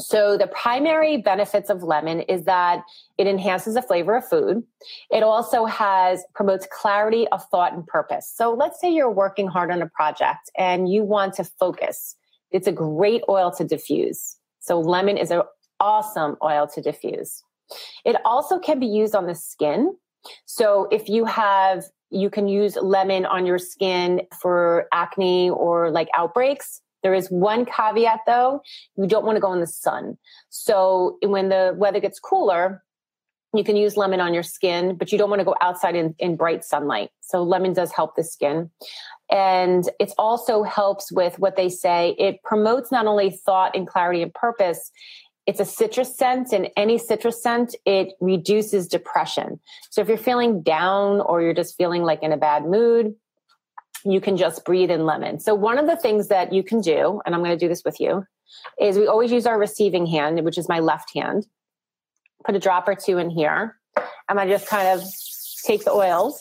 So 0.00 0.36
the 0.36 0.46
primary 0.46 1.18
benefits 1.18 1.70
of 1.70 1.82
lemon 1.82 2.20
is 2.22 2.44
that 2.44 2.82
it 3.18 3.26
enhances 3.26 3.74
the 3.74 3.82
flavor 3.82 4.16
of 4.16 4.28
food. 4.28 4.62
It 5.10 5.22
also 5.22 5.64
has 5.64 6.24
promotes 6.34 6.66
clarity 6.70 7.28
of 7.28 7.44
thought 7.50 7.72
and 7.72 7.86
purpose. 7.86 8.30
So 8.34 8.52
let's 8.52 8.80
say 8.80 8.92
you're 8.92 9.10
working 9.10 9.46
hard 9.46 9.70
on 9.70 9.80
a 9.80 9.88
project 9.88 10.50
and 10.56 10.90
you 10.90 11.04
want 11.04 11.34
to 11.34 11.44
focus. 11.44 12.16
It's 12.50 12.66
a 12.66 12.72
great 12.72 13.22
oil 13.28 13.50
to 13.52 13.64
diffuse. 13.64 14.36
So 14.60 14.80
lemon 14.80 15.16
is 15.16 15.30
an 15.30 15.42
awesome 15.78 16.36
oil 16.42 16.66
to 16.68 16.80
diffuse. 16.80 17.42
It 18.04 18.16
also 18.24 18.58
can 18.58 18.78
be 18.78 18.86
used 18.86 19.14
on 19.14 19.26
the 19.26 19.34
skin. 19.34 19.96
So 20.46 20.88
if 20.90 21.08
you 21.08 21.24
have 21.24 21.84
you 22.10 22.28
can 22.28 22.46
use 22.46 22.76
lemon 22.76 23.24
on 23.24 23.46
your 23.46 23.58
skin 23.58 24.20
for 24.38 24.86
acne 24.92 25.48
or 25.48 25.90
like 25.90 26.08
outbreaks 26.14 26.82
there 27.02 27.14
is 27.14 27.28
one 27.28 27.64
caveat 27.64 28.20
though. 28.26 28.62
You 28.96 29.06
don't 29.06 29.24
want 29.24 29.36
to 29.36 29.40
go 29.40 29.52
in 29.52 29.60
the 29.60 29.66
sun. 29.66 30.18
So 30.50 31.18
when 31.22 31.48
the 31.48 31.74
weather 31.76 32.00
gets 32.00 32.18
cooler, 32.18 32.82
you 33.54 33.64
can 33.64 33.76
use 33.76 33.96
lemon 33.96 34.20
on 34.20 34.32
your 34.32 34.42
skin, 34.42 34.96
but 34.96 35.12
you 35.12 35.18
don't 35.18 35.28
want 35.28 35.40
to 35.40 35.44
go 35.44 35.54
outside 35.60 35.94
in, 35.94 36.14
in 36.18 36.36
bright 36.36 36.64
sunlight. 36.64 37.10
So 37.20 37.42
lemon 37.42 37.74
does 37.74 37.92
help 37.92 38.16
the 38.16 38.24
skin. 38.24 38.70
And 39.30 39.88
it 40.00 40.12
also 40.16 40.62
helps 40.62 41.12
with 41.12 41.38
what 41.38 41.56
they 41.56 41.68
say. 41.68 42.14
It 42.18 42.42
promotes 42.42 42.90
not 42.90 43.06
only 43.06 43.30
thought 43.30 43.76
and 43.76 43.86
clarity 43.86 44.22
and 44.22 44.32
purpose, 44.32 44.90
it's 45.46 45.60
a 45.60 45.64
citrus 45.64 46.16
scent 46.16 46.52
and 46.52 46.68
any 46.76 46.98
citrus 46.98 47.42
scent 47.42 47.74
it 47.84 48.12
reduces 48.20 48.86
depression 48.86 49.58
so 49.90 50.00
if 50.00 50.08
you're 50.08 50.16
feeling 50.16 50.62
down 50.62 51.20
or 51.20 51.42
you're 51.42 51.52
just 51.52 51.76
feeling 51.76 52.02
like 52.02 52.22
in 52.22 52.32
a 52.32 52.36
bad 52.36 52.64
mood 52.64 53.14
you 54.04 54.20
can 54.20 54.36
just 54.36 54.64
breathe 54.64 54.90
in 54.90 55.06
lemon. 55.06 55.38
So 55.38 55.54
one 55.54 55.78
of 55.78 55.86
the 55.86 55.96
things 55.96 56.28
that 56.28 56.52
you 56.52 56.62
can 56.62 56.80
do, 56.80 57.20
and 57.24 57.34
I'm 57.34 57.40
going 57.42 57.56
to 57.56 57.64
do 57.64 57.68
this 57.68 57.82
with 57.84 58.00
you, 58.00 58.26
is 58.80 58.98
we 58.98 59.06
always 59.06 59.32
use 59.32 59.46
our 59.46 59.58
receiving 59.58 60.06
hand, 60.06 60.44
which 60.44 60.58
is 60.58 60.68
my 60.68 60.80
left 60.80 61.14
hand. 61.14 61.46
Put 62.44 62.56
a 62.56 62.58
drop 62.58 62.88
or 62.88 62.94
two 62.94 63.18
in 63.18 63.30
here. 63.30 63.76
And 64.28 64.40
I 64.40 64.48
just 64.48 64.66
kind 64.66 64.88
of 64.88 65.06
take 65.64 65.84
the 65.84 65.92
oils. 65.92 66.40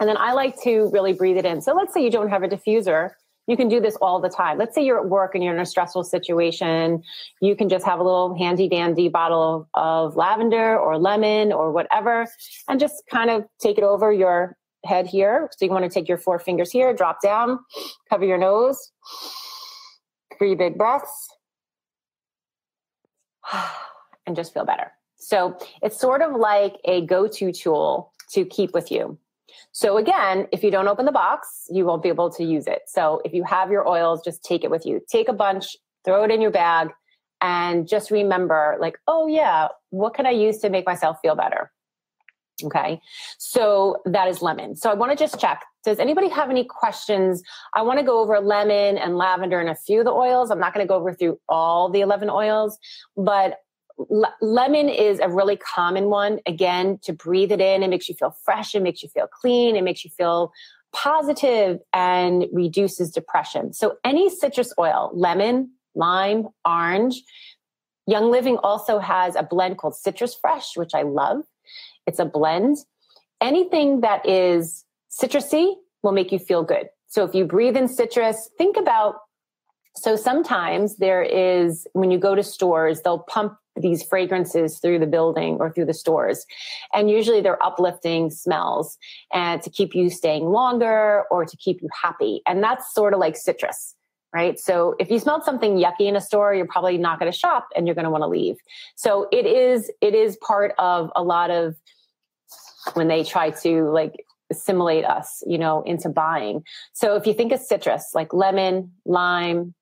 And 0.00 0.08
then 0.08 0.16
I 0.16 0.32
like 0.32 0.60
to 0.62 0.90
really 0.92 1.12
breathe 1.12 1.36
it 1.36 1.44
in. 1.44 1.60
So 1.60 1.74
let's 1.74 1.94
say 1.94 2.02
you 2.02 2.10
don't 2.10 2.30
have 2.30 2.42
a 2.42 2.48
diffuser. 2.48 3.10
You 3.46 3.56
can 3.56 3.68
do 3.68 3.80
this 3.80 3.96
all 3.96 4.20
the 4.20 4.30
time. 4.30 4.58
Let's 4.58 4.74
say 4.74 4.84
you're 4.84 4.98
at 4.98 5.08
work 5.08 5.34
and 5.34 5.44
you're 5.44 5.54
in 5.54 5.60
a 5.60 5.66
stressful 5.66 6.04
situation. 6.04 7.02
You 7.40 7.54
can 7.54 7.68
just 7.68 7.84
have 7.84 8.00
a 8.00 8.02
little 8.02 8.36
handy 8.36 8.68
dandy 8.68 9.08
bottle 9.08 9.68
of 9.74 10.16
lavender 10.16 10.78
or 10.78 10.98
lemon 10.98 11.52
or 11.52 11.70
whatever 11.70 12.26
and 12.68 12.80
just 12.80 13.02
kind 13.10 13.30
of 13.30 13.44
take 13.60 13.76
it 13.76 13.84
over 13.84 14.12
your 14.12 14.56
head 14.84 15.06
here. 15.06 15.48
So 15.56 15.64
you 15.64 15.70
want 15.70 15.84
to 15.84 15.90
take 15.90 16.08
your 16.08 16.18
four 16.18 16.38
fingers 16.38 16.70
here, 16.70 16.92
drop 16.94 17.20
down, 17.22 17.58
cover 18.08 18.24
your 18.24 18.38
nose, 18.38 18.90
three 20.38 20.54
big 20.54 20.76
breaths, 20.78 21.28
and 24.26 24.36
just 24.36 24.54
feel 24.54 24.64
better. 24.64 24.92
So 25.16 25.56
it's 25.82 25.98
sort 25.98 26.22
of 26.22 26.36
like 26.36 26.76
a 26.84 27.06
go 27.06 27.26
to 27.28 27.52
tool 27.52 28.12
to 28.32 28.44
keep 28.44 28.74
with 28.74 28.90
you. 28.90 29.18
So 29.72 29.96
again, 29.96 30.46
if 30.52 30.62
you 30.62 30.70
don't 30.70 30.88
open 30.88 31.06
the 31.06 31.12
box, 31.12 31.66
you 31.70 31.84
won't 31.84 32.02
be 32.02 32.08
able 32.08 32.30
to 32.30 32.44
use 32.44 32.66
it. 32.66 32.82
So 32.86 33.20
if 33.24 33.32
you 33.32 33.44
have 33.44 33.70
your 33.70 33.88
oils, 33.88 34.22
just 34.24 34.44
take 34.44 34.64
it 34.64 34.70
with 34.70 34.84
you. 34.84 35.00
Take 35.08 35.28
a 35.28 35.32
bunch, 35.32 35.76
throw 36.04 36.24
it 36.24 36.30
in 36.30 36.40
your 36.40 36.50
bag, 36.50 36.90
and 37.40 37.86
just 37.86 38.10
remember, 38.10 38.76
like, 38.80 38.98
oh 39.06 39.26
yeah, 39.26 39.68
what 39.90 40.14
can 40.14 40.26
I 40.26 40.30
use 40.30 40.58
to 40.58 40.70
make 40.70 40.86
myself 40.86 41.18
feel 41.20 41.34
better? 41.34 41.70
Okay. 42.62 43.00
So 43.38 44.02
that 44.04 44.28
is 44.28 44.40
lemon. 44.40 44.76
So 44.76 44.90
I 44.90 44.94
want 44.94 45.10
to 45.10 45.16
just 45.16 45.40
check. 45.40 45.64
Does 45.84 45.98
anybody 45.98 46.28
have 46.28 46.50
any 46.50 46.64
questions? 46.64 47.42
I 47.74 47.82
want 47.82 47.98
to 47.98 48.04
go 48.04 48.20
over 48.20 48.38
lemon 48.40 48.96
and 48.96 49.18
lavender 49.18 49.58
and 49.58 49.68
a 49.68 49.74
few 49.74 50.00
of 50.00 50.04
the 50.04 50.12
oils. 50.12 50.50
I'm 50.50 50.60
not 50.60 50.72
going 50.72 50.86
to 50.86 50.88
go 50.88 50.96
over 50.96 51.12
through 51.12 51.40
all 51.48 51.90
the 51.90 52.00
11 52.00 52.30
oils, 52.30 52.78
but 53.16 53.58
lemon 54.40 54.88
is 54.88 55.18
a 55.20 55.28
really 55.28 55.56
common 55.56 56.06
one. 56.06 56.40
Again, 56.46 56.98
to 57.02 57.12
breathe 57.12 57.52
it 57.52 57.60
in, 57.60 57.82
it 57.82 57.88
makes 57.88 58.08
you 58.08 58.14
feel 58.14 58.36
fresh, 58.44 58.74
it 58.74 58.82
makes 58.82 59.02
you 59.02 59.08
feel 59.08 59.26
clean, 59.26 59.76
it 59.76 59.82
makes 59.82 60.04
you 60.04 60.10
feel 60.10 60.52
positive 60.92 61.80
and 61.92 62.46
reduces 62.52 63.10
depression. 63.10 63.72
So 63.72 63.96
any 64.04 64.30
citrus 64.30 64.72
oil, 64.78 65.10
lemon, 65.12 65.72
lime, 65.94 66.48
orange. 66.64 67.22
Young 68.06 68.30
Living 68.30 68.58
also 68.58 68.98
has 68.98 69.34
a 69.34 69.42
blend 69.42 69.78
called 69.78 69.96
Citrus 69.96 70.34
Fresh, 70.34 70.76
which 70.76 70.90
I 70.94 71.02
love. 71.02 71.42
It's 72.06 72.18
a 72.18 72.24
blend. 72.24 72.78
Anything 73.40 74.00
that 74.00 74.28
is 74.28 74.84
citrusy 75.10 75.74
will 76.02 76.12
make 76.12 76.32
you 76.32 76.38
feel 76.38 76.62
good. 76.62 76.88
So 77.06 77.24
if 77.24 77.34
you 77.34 77.44
breathe 77.44 77.76
in 77.76 77.88
citrus, 77.88 78.50
think 78.58 78.76
about 78.76 79.16
so 79.96 80.16
sometimes 80.16 80.96
there 80.96 81.22
is 81.22 81.86
when 81.92 82.10
you 82.10 82.18
go 82.18 82.34
to 82.34 82.42
stores, 82.42 83.02
they'll 83.02 83.20
pump 83.20 83.56
these 83.76 84.02
fragrances 84.02 84.78
through 84.78 84.98
the 84.98 85.06
building 85.06 85.56
or 85.60 85.70
through 85.70 85.84
the 85.84 85.94
stores. 85.94 86.46
And 86.92 87.10
usually 87.10 87.40
they're 87.40 87.62
uplifting 87.62 88.30
smells 88.30 88.98
and 89.32 89.62
to 89.62 89.70
keep 89.70 89.94
you 89.94 90.10
staying 90.10 90.46
longer 90.46 91.24
or 91.30 91.44
to 91.44 91.56
keep 91.56 91.80
you 91.80 91.88
happy. 92.02 92.42
And 92.46 92.62
that's 92.62 92.92
sort 92.92 93.14
of 93.14 93.20
like 93.20 93.36
citrus 93.36 93.94
right? 94.34 94.58
So 94.58 94.96
if 94.98 95.12
you 95.12 95.20
smelled 95.20 95.44
something 95.44 95.76
yucky 95.76 96.08
in 96.08 96.16
a 96.16 96.20
store, 96.20 96.52
you're 96.52 96.66
probably 96.66 96.98
not 96.98 97.20
going 97.20 97.30
to 97.30 97.38
shop 97.38 97.68
and 97.76 97.86
you're 97.86 97.94
going 97.94 98.04
to 98.04 98.10
want 98.10 98.22
to 98.22 98.26
leave. 98.26 98.56
So 98.96 99.28
it 99.30 99.46
is 99.46 99.92
it 100.00 100.12
is 100.12 100.36
part 100.38 100.74
of 100.76 101.12
a 101.14 101.22
lot 101.22 101.52
of 101.52 101.76
when 102.92 103.08
they 103.08 103.24
try 103.24 103.50
to 103.50 103.90
like 103.90 104.24
assimilate 104.50 105.04
us, 105.04 105.42
you 105.46 105.58
know, 105.58 105.82
into 105.82 106.08
buying. 106.08 106.62
So 106.92 107.16
if 107.16 107.26
you 107.26 107.34
think 107.34 107.52
of 107.52 107.60
citrus, 107.60 108.10
like 108.14 108.32
lemon, 108.32 108.92
lime, 109.04 109.74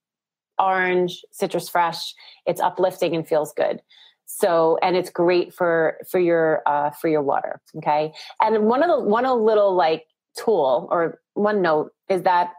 orange, 0.59 1.23
citrus 1.33 1.69
fresh, 1.69 2.15
it's 2.47 2.61
uplifting 2.61 3.15
and 3.15 3.27
feels 3.27 3.53
good. 3.53 3.81
So, 4.27 4.79
and 4.83 4.97
it's 4.97 5.11
great 5.11 5.53
for 5.53 5.99
for 6.11 6.19
your 6.19 6.62
uh, 6.67 6.91
for 6.91 7.09
your 7.09 7.23
water. 7.23 7.61
Okay, 7.77 8.12
and 8.41 8.65
one 8.65 8.83
of 8.83 8.88
the 8.88 9.05
one 9.05 9.25
little 9.25 9.75
like 9.75 10.05
tool 10.38 10.88
or 10.91 11.21
one 11.35 11.61
note 11.61 11.93
is 12.09 12.23
that 12.23 12.53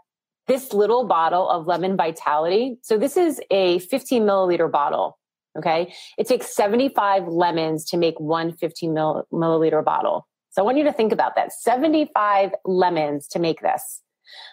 this 0.48 0.74
little 0.74 1.06
bottle 1.08 1.50
of 1.50 1.66
lemon 1.66 1.98
vitality. 1.98 2.78
So 2.82 2.98
this 2.98 3.18
is 3.18 3.42
a 3.50 3.80
15 3.80 4.24
milliliter 4.24 4.72
bottle. 4.72 5.18
Okay, 5.58 5.94
it 6.18 6.28
takes 6.28 6.56
75 6.56 7.28
lemons 7.28 7.86
to 7.86 7.98
make 7.98 8.20
one 8.20 8.54
15 8.54 8.92
milliliter 8.92 9.84
bottle. 9.84 10.28
So 10.54 10.62
I 10.62 10.66
want 10.66 10.78
you 10.78 10.84
to 10.84 10.94
think 10.94 11.12
about 11.12 11.36
that 11.36 11.52
75 11.52 12.52
lemons 12.63 13.28
to 13.30 13.39
make 13.39 13.62
this. 13.62 14.02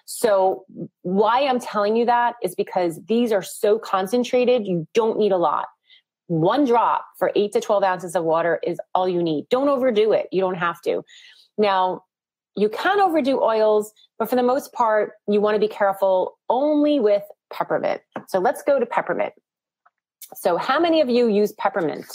So, 0.04 0.64
why 1.02 1.46
I'm 1.46 1.60
telling 1.60 1.96
you 1.96 2.04
that 2.06 2.34
is 2.42 2.54
because 2.54 3.00
these 3.06 3.32
are 3.32 3.42
so 3.42 3.78
concentrated, 3.78 4.66
you 4.66 4.86
don't 4.94 5.18
need 5.18 5.32
a 5.32 5.36
lot. 5.36 5.66
One 6.26 6.64
drop 6.64 7.04
for 7.18 7.32
eight 7.34 7.52
to 7.52 7.60
12 7.60 7.82
ounces 7.82 8.14
of 8.14 8.24
water 8.24 8.60
is 8.62 8.78
all 8.94 9.08
you 9.08 9.22
need. 9.22 9.48
Don't 9.48 9.68
overdo 9.68 10.12
it. 10.12 10.28
You 10.32 10.40
don't 10.40 10.56
have 10.56 10.80
to. 10.82 11.02
Now, 11.56 12.04
you 12.56 12.68
can 12.68 13.00
overdo 13.00 13.40
oils, 13.40 13.92
but 14.18 14.28
for 14.28 14.36
the 14.36 14.42
most 14.42 14.72
part, 14.72 15.12
you 15.28 15.40
want 15.40 15.54
to 15.54 15.60
be 15.60 15.68
careful 15.68 16.38
only 16.48 17.00
with 17.00 17.22
peppermint. 17.52 18.00
So, 18.28 18.38
let's 18.38 18.62
go 18.62 18.80
to 18.80 18.86
peppermint. 18.86 19.34
So, 20.34 20.56
how 20.56 20.80
many 20.80 21.00
of 21.00 21.08
you 21.08 21.28
use 21.28 21.52
peppermint? 21.52 22.06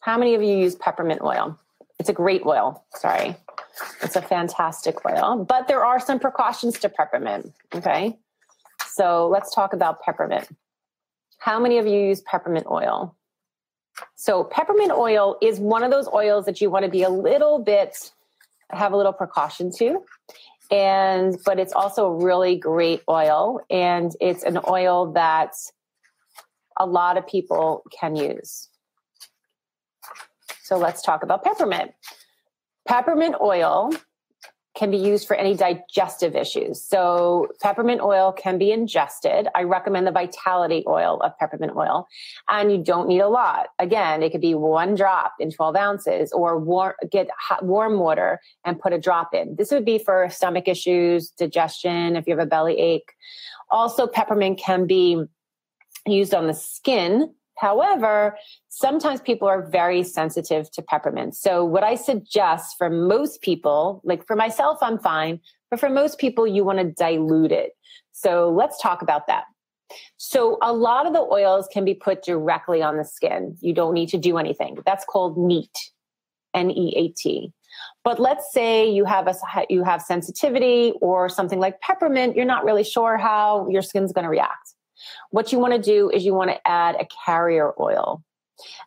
How 0.00 0.18
many 0.18 0.34
of 0.34 0.42
you 0.42 0.56
use 0.56 0.74
peppermint 0.74 1.20
oil? 1.22 1.58
It's 2.02 2.08
a 2.08 2.12
great 2.12 2.44
oil. 2.44 2.84
Sorry. 2.96 3.36
It's 4.02 4.16
a 4.16 4.22
fantastic 4.22 5.06
oil, 5.06 5.46
but 5.48 5.68
there 5.68 5.84
are 5.84 6.00
some 6.00 6.18
precautions 6.18 6.80
to 6.80 6.88
peppermint. 6.88 7.52
Okay. 7.72 8.18
So 8.88 9.28
let's 9.28 9.54
talk 9.54 9.72
about 9.72 10.02
peppermint. 10.02 10.48
How 11.38 11.60
many 11.60 11.78
of 11.78 11.86
you 11.86 12.00
use 12.00 12.20
peppermint 12.20 12.66
oil? 12.68 13.14
So, 14.16 14.42
peppermint 14.42 14.90
oil 14.90 15.36
is 15.40 15.60
one 15.60 15.84
of 15.84 15.92
those 15.92 16.08
oils 16.08 16.44
that 16.46 16.60
you 16.60 16.70
want 16.70 16.84
to 16.84 16.90
be 16.90 17.04
a 17.04 17.08
little 17.08 17.60
bit, 17.60 18.10
have 18.70 18.92
a 18.92 18.96
little 18.96 19.12
precaution 19.12 19.70
to. 19.76 20.02
And, 20.72 21.38
but 21.44 21.60
it's 21.60 21.72
also 21.72 22.06
a 22.06 22.16
really 22.16 22.56
great 22.56 23.02
oil. 23.08 23.60
And 23.70 24.10
it's 24.20 24.42
an 24.42 24.58
oil 24.66 25.12
that 25.12 25.54
a 26.76 26.84
lot 26.84 27.16
of 27.16 27.28
people 27.28 27.84
can 27.96 28.16
use. 28.16 28.68
So, 30.72 30.78
let's 30.78 31.02
talk 31.02 31.22
about 31.22 31.44
peppermint. 31.44 31.90
Peppermint 32.88 33.34
oil 33.42 33.92
can 34.74 34.90
be 34.90 34.96
used 34.96 35.28
for 35.28 35.36
any 35.36 35.54
digestive 35.54 36.34
issues. 36.34 36.82
So, 36.82 37.48
peppermint 37.60 38.00
oil 38.00 38.32
can 38.32 38.56
be 38.56 38.72
ingested. 38.72 39.48
I 39.54 39.64
recommend 39.64 40.06
the 40.06 40.12
vitality 40.12 40.82
oil 40.86 41.20
of 41.20 41.36
peppermint 41.38 41.76
oil, 41.76 42.06
and 42.48 42.72
you 42.72 42.82
don't 42.82 43.06
need 43.06 43.20
a 43.20 43.28
lot. 43.28 43.66
Again, 43.78 44.22
it 44.22 44.32
could 44.32 44.40
be 44.40 44.54
one 44.54 44.94
drop 44.94 45.34
in 45.38 45.50
12 45.50 45.76
ounces, 45.76 46.32
or 46.32 46.58
warm, 46.58 46.94
get 47.10 47.28
hot, 47.38 47.62
warm 47.62 47.98
water 47.98 48.40
and 48.64 48.80
put 48.80 48.94
a 48.94 48.98
drop 48.98 49.34
in. 49.34 49.56
This 49.56 49.70
would 49.72 49.84
be 49.84 49.98
for 49.98 50.30
stomach 50.30 50.68
issues, 50.68 51.28
digestion, 51.32 52.16
if 52.16 52.26
you 52.26 52.34
have 52.34 52.42
a 52.42 52.48
belly 52.48 52.78
ache. 52.78 53.12
Also, 53.70 54.06
peppermint 54.06 54.58
can 54.58 54.86
be 54.86 55.22
used 56.06 56.32
on 56.32 56.46
the 56.46 56.54
skin 56.54 57.34
However, 57.58 58.36
sometimes 58.68 59.20
people 59.20 59.46
are 59.48 59.62
very 59.62 60.02
sensitive 60.02 60.70
to 60.72 60.82
peppermint. 60.82 61.36
So, 61.36 61.64
what 61.64 61.84
I 61.84 61.94
suggest 61.94 62.76
for 62.78 62.90
most 62.90 63.42
people, 63.42 64.00
like 64.04 64.26
for 64.26 64.36
myself, 64.36 64.78
I'm 64.82 64.98
fine, 64.98 65.40
but 65.70 65.78
for 65.78 65.88
most 65.88 66.18
people, 66.18 66.46
you 66.46 66.64
want 66.64 66.78
to 66.78 66.84
dilute 66.84 67.52
it. 67.52 67.72
So, 68.12 68.50
let's 68.50 68.80
talk 68.80 69.02
about 69.02 69.26
that. 69.26 69.44
So, 70.16 70.58
a 70.62 70.72
lot 70.72 71.06
of 71.06 71.12
the 71.12 71.20
oils 71.20 71.68
can 71.72 71.84
be 71.84 71.94
put 71.94 72.22
directly 72.22 72.82
on 72.82 72.96
the 72.96 73.04
skin. 73.04 73.56
You 73.60 73.74
don't 73.74 73.94
need 73.94 74.08
to 74.10 74.18
do 74.18 74.38
anything. 74.38 74.78
That's 74.86 75.04
called 75.04 75.36
neat, 75.36 75.90
N 76.54 76.70
E 76.70 76.94
A 76.96 77.08
T. 77.08 77.52
But 78.04 78.18
let's 78.18 78.52
say 78.52 78.90
you 78.90 79.04
have 79.04 79.28
a 79.28 79.34
you 79.70 79.84
have 79.84 80.02
sensitivity 80.02 80.92
or 81.00 81.28
something 81.28 81.60
like 81.60 81.80
peppermint, 81.80 82.36
you're 82.36 82.44
not 82.44 82.64
really 82.64 82.84
sure 82.84 83.16
how 83.16 83.68
your 83.68 83.82
skin's 83.82 84.12
going 84.12 84.24
to 84.24 84.30
react. 84.30 84.61
What 85.30 85.52
you 85.52 85.58
want 85.58 85.74
to 85.74 85.80
do 85.80 86.10
is 86.10 86.24
you 86.24 86.34
want 86.34 86.50
to 86.50 86.60
add 86.66 86.96
a 86.96 87.06
carrier 87.24 87.72
oil. 87.80 88.22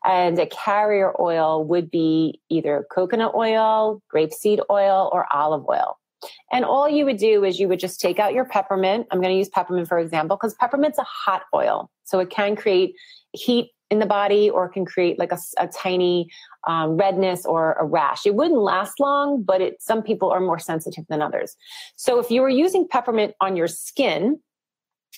And 0.04 0.40
a 0.40 0.46
carrier 0.48 1.14
oil 1.20 1.66
would 1.66 1.92
be 1.92 2.40
either 2.50 2.86
coconut 2.92 3.34
oil, 3.36 4.02
grapeseed 4.14 4.60
oil, 4.70 5.10
or 5.12 5.26
olive 5.34 5.66
oil. 5.68 5.98
And 6.52 6.64
all 6.64 6.90
you 6.90 7.06
would 7.06 7.18
do 7.18 7.44
is 7.44 7.60
you 7.60 7.68
would 7.68 7.80
just 7.80 8.00
take 8.00 8.20
out 8.20 8.34
your 8.34 8.46
peppermint. 8.46 9.08
I'm 9.12 9.22
going 9.22 9.34
to 9.34 9.38
use 9.38 9.50
peppermint 9.50 9.88
for 9.88 10.00
example, 10.00 10.38
because 10.38 10.56
peppermint's 10.56 10.98
a 10.98 11.04
hot 11.04 11.44
oil. 11.54 11.90
So 12.04 12.20
it 12.20 12.30
can 12.30 12.56
create 12.56 12.96
heat 13.34 13.72
in 13.92 14.00
the 14.00 14.06
body 14.06 14.50
or 14.50 14.68
can 14.68 14.86
create 14.86 15.20
like 15.20 15.32
a, 15.32 15.38
a 15.60 15.68
tiny 15.68 16.30
um, 16.68 16.98
redness 16.98 17.46
or 17.46 17.74
a 17.74 17.86
rash. 17.86 18.26
It 18.26 18.34
wouldn't 18.34 18.60
last 18.60 19.00
long, 19.00 19.44
but 19.44 19.62
it, 19.62 19.82
some 19.82 20.02
people 20.02 20.32
are 20.32 20.40
more 20.40 20.58
sensitive 20.58 21.06
than 21.10 21.22
others. 21.22 21.56
So 21.96 22.20
if 22.20 22.32
you 22.32 22.42
were 22.42 22.50
using 22.50 22.88
peppermint 22.88 23.36
on 23.42 23.56
your 23.56 23.68
skin, 23.68 24.40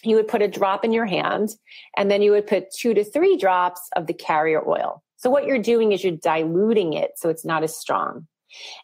you 0.04 0.16
would 0.16 0.28
put 0.28 0.42
a 0.42 0.48
drop 0.48 0.86
in 0.86 0.92
your 0.92 1.06
hand 1.06 1.50
and 1.96 2.10
then 2.10 2.22
you 2.22 2.32
would 2.32 2.48
put 2.48 2.72
two 2.72 2.94
to 2.94 3.04
three 3.04 3.38
drops 3.38 3.82
of 3.96 4.08
the 4.08 4.14
carrier 4.14 4.68
oil. 4.68 5.04
So 5.18 5.30
what 5.30 5.46
you're 5.46 5.62
doing 5.62 5.92
is 5.92 6.04
you're 6.04 6.16
diluting 6.16 6.94
it 6.94 7.12
so 7.16 7.30
it's 7.30 7.46
not 7.46 7.64
as 7.64 7.76
strong. 7.76 8.28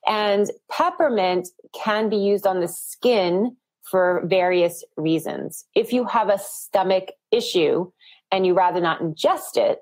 And 0.07 0.49
peppermint 0.71 1.47
can 1.73 2.09
be 2.09 2.17
used 2.17 2.45
on 2.45 2.59
the 2.59 2.67
skin 2.67 3.55
for 3.83 4.23
various 4.25 4.83
reasons. 4.97 5.65
If 5.75 5.93
you 5.93 6.05
have 6.05 6.29
a 6.29 6.39
stomach 6.39 7.09
issue 7.31 7.91
and 8.31 8.45
you 8.45 8.53
rather 8.53 8.81
not 8.81 9.01
ingest 9.01 9.57
it, 9.57 9.79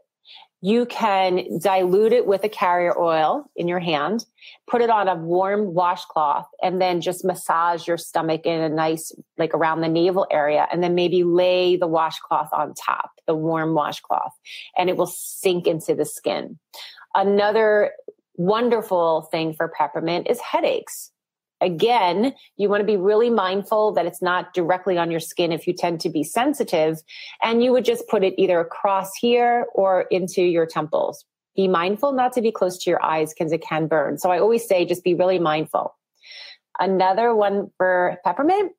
you 0.62 0.86
can 0.86 1.58
dilute 1.58 2.14
it 2.14 2.28
with 2.28 2.44
a 2.44 2.50
carrier 2.50 2.98
oil 2.98 3.46
in 3.56 3.68
your 3.68 3.80
hand, 3.80 4.26
put 4.70 4.82
it 4.82 4.92
on 4.92 5.08
a 5.08 5.16
warm 5.16 5.74
washcloth, 5.74 6.46
and 6.62 6.80
then 6.80 7.02
just 7.02 7.26
massage 7.26 7.88
your 7.88 7.98
stomach 7.98 8.46
in 8.46 8.62
a 8.62 8.70
nice, 8.70 9.12
like 9.40 9.56
around 9.56 9.82
the 9.82 9.88
navel 9.88 10.28
area, 10.30 10.68
and 10.72 10.84
then 10.84 10.94
maybe 10.94 11.24
lay 11.24 11.78
the 11.78 11.88
washcloth 11.88 12.50
on 12.54 12.76
top, 12.76 13.10
the 13.26 13.36
warm 13.36 13.74
washcloth, 13.74 14.34
and 14.78 14.90
it 14.90 14.98
will 14.98 15.08
sink 15.08 15.66
into 15.66 15.96
the 15.96 16.06
skin. 16.06 16.60
Another 17.16 17.94
wonderful 18.36 19.24
thing 19.32 19.54
for 19.54 19.68
peppermint 19.68 20.28
is 20.30 20.40
headaches 20.40 21.12
again, 21.62 22.34
you 22.58 22.68
want 22.68 22.82
to 22.82 22.86
be 22.86 22.98
really 22.98 23.30
mindful 23.30 23.94
that 23.94 24.06
it's 24.06 24.22
not 24.22 24.54
directly 24.54 24.98
on 24.98 25.12
your 25.12 25.20
skin 25.20 25.52
if 25.52 25.68
you 25.68 25.74
tend 25.74 26.02
to 26.02 26.10
be 26.10 26.24
sensitive. 26.24 26.98
And 27.44 27.64
you 27.64 27.72
would 27.72 27.86
just 27.86 28.08
put 28.08 28.24
it 28.24 28.34
either 28.38 28.60
across 28.60 29.12
here 29.20 29.68
or 29.74 30.02
into 30.12 30.42
your 30.42 30.66
temples. 30.66 31.24
Be 31.56 31.68
mindful 31.68 32.14
not 32.14 32.34
to 32.34 32.42
be 32.42 32.52
close 32.52 32.78
to 32.80 32.90
your 32.90 33.04
eyes 33.04 33.34
because 33.34 33.52
it 33.52 33.62
can 33.62 33.88
burn. 33.88 34.18
So 34.18 34.32
I 34.32 34.40
always 34.40 34.68
say 34.68 34.86
just 34.86 35.04
be 35.04 35.14
really 35.14 35.40
mindful. 35.40 35.96
Another 36.80 37.36
one 37.36 37.70
for 37.78 38.18
peppermint, 38.24 38.72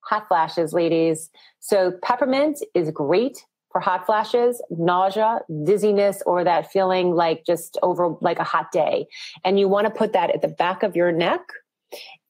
hot 0.00 0.28
flashes, 0.28 0.72
ladies. 0.72 1.30
So 1.60 1.92
peppermint 2.02 2.58
is 2.74 2.90
great 2.90 3.38
for 3.70 3.80
hot 3.80 4.06
flashes, 4.06 4.60
nausea, 4.70 5.40
dizziness, 5.64 6.22
or 6.26 6.42
that 6.42 6.70
feeling 6.72 7.14
like 7.14 7.44
just 7.46 7.78
over 7.82 8.16
like 8.20 8.38
a 8.38 8.44
hot 8.44 8.72
day. 8.72 9.06
And 9.44 9.58
you 9.58 9.68
want 9.68 9.86
to 9.86 9.92
put 9.92 10.12
that 10.14 10.34
at 10.34 10.42
the 10.42 10.48
back 10.48 10.82
of 10.82 10.96
your 10.96 11.12
neck 11.12 11.40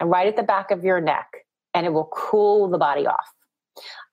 and 0.01 0.11
right 0.11 0.27
at 0.27 0.37
the 0.37 0.43
back 0.43 0.71
of 0.71 0.85
your 0.85 1.01
neck, 1.01 1.29
and 1.75 1.87
it 1.87 1.93
will 1.93 2.11
cool 2.13 2.69
the 2.69 2.79
body 2.79 3.07
off. 3.07 3.29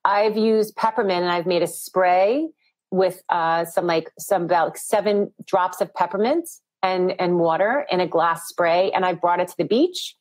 I've 0.04 0.38
used 0.38 0.76
peppermint 0.76 1.24
and 1.24 1.32
I've 1.32 1.48
made 1.48 1.64
a 1.64 1.68
spray 1.68 2.48
with 2.92 3.24
uh, 3.30 3.66
some 3.66 3.88
like 3.88 4.12
some 4.20 4.44
about 4.44 4.78
seven 4.78 5.34
drops 5.46 5.82
of 5.82 5.94
peppermint 5.94 6.48
and 6.84 7.20
and 7.20 7.40
water 7.40 7.86
in 7.90 8.00
a 8.00 8.08
glass 8.08 8.48
spray, 8.48 8.92
and 8.92 9.06
I've 9.06 9.20
brought 9.20 9.40
it 9.40 9.48
to 9.48 9.56
the 9.58 9.66
beach, 9.66 10.16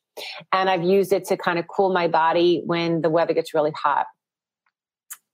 and 0.51 0.69
I've 0.69 0.83
used 0.83 1.13
it 1.13 1.25
to 1.25 1.37
kind 1.37 1.59
of 1.59 1.67
cool 1.67 1.93
my 1.93 2.07
body 2.07 2.61
when 2.65 3.01
the 3.01 3.09
weather 3.09 3.33
gets 3.33 3.53
really 3.53 3.71
hot. 3.71 4.07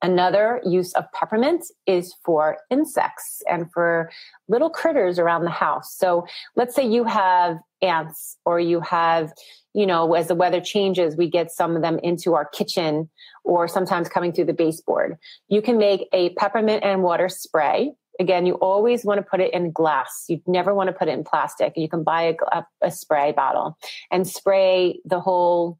Another 0.01 0.61
use 0.65 0.93
of 0.93 1.05
peppermint 1.13 1.65
is 1.85 2.15
for 2.25 2.57
insects 2.71 3.43
and 3.47 3.71
for 3.71 4.09
little 4.47 4.69
critters 4.69 5.19
around 5.19 5.43
the 5.43 5.51
house. 5.51 5.95
So 5.95 6.25
let's 6.55 6.75
say 6.75 6.87
you 6.87 7.03
have 7.03 7.57
ants 7.83 8.37
or 8.43 8.59
you 8.59 8.79
have, 8.81 9.31
you 9.73 9.85
know, 9.85 10.13
as 10.13 10.27
the 10.27 10.35
weather 10.35 10.59
changes, 10.59 11.15
we 11.15 11.29
get 11.29 11.51
some 11.51 11.75
of 11.75 11.83
them 11.83 11.99
into 11.99 12.33
our 12.33 12.45
kitchen 12.45 13.09
or 13.43 13.67
sometimes 13.67 14.09
coming 14.09 14.33
through 14.33 14.45
the 14.45 14.53
baseboard. 14.53 15.17
You 15.49 15.61
can 15.61 15.77
make 15.77 16.07
a 16.13 16.29
peppermint 16.31 16.83
and 16.83 17.03
water 17.03 17.29
spray. 17.29 17.91
Again, 18.19 18.45
you 18.45 18.55
always 18.55 19.05
want 19.05 19.19
to 19.19 19.23
put 19.23 19.39
it 19.39 19.53
in 19.53 19.71
glass. 19.71 20.25
You 20.27 20.41
never 20.47 20.73
want 20.73 20.87
to 20.87 20.93
put 20.93 21.07
it 21.07 21.11
in 21.11 21.23
plastic. 21.23 21.73
You 21.75 21.89
can 21.89 22.03
buy 22.03 22.35
a, 22.51 22.63
a 22.81 22.91
spray 22.91 23.31
bottle 23.31 23.77
and 24.11 24.27
spray 24.27 24.99
the 25.05 25.19
whole 25.19 25.79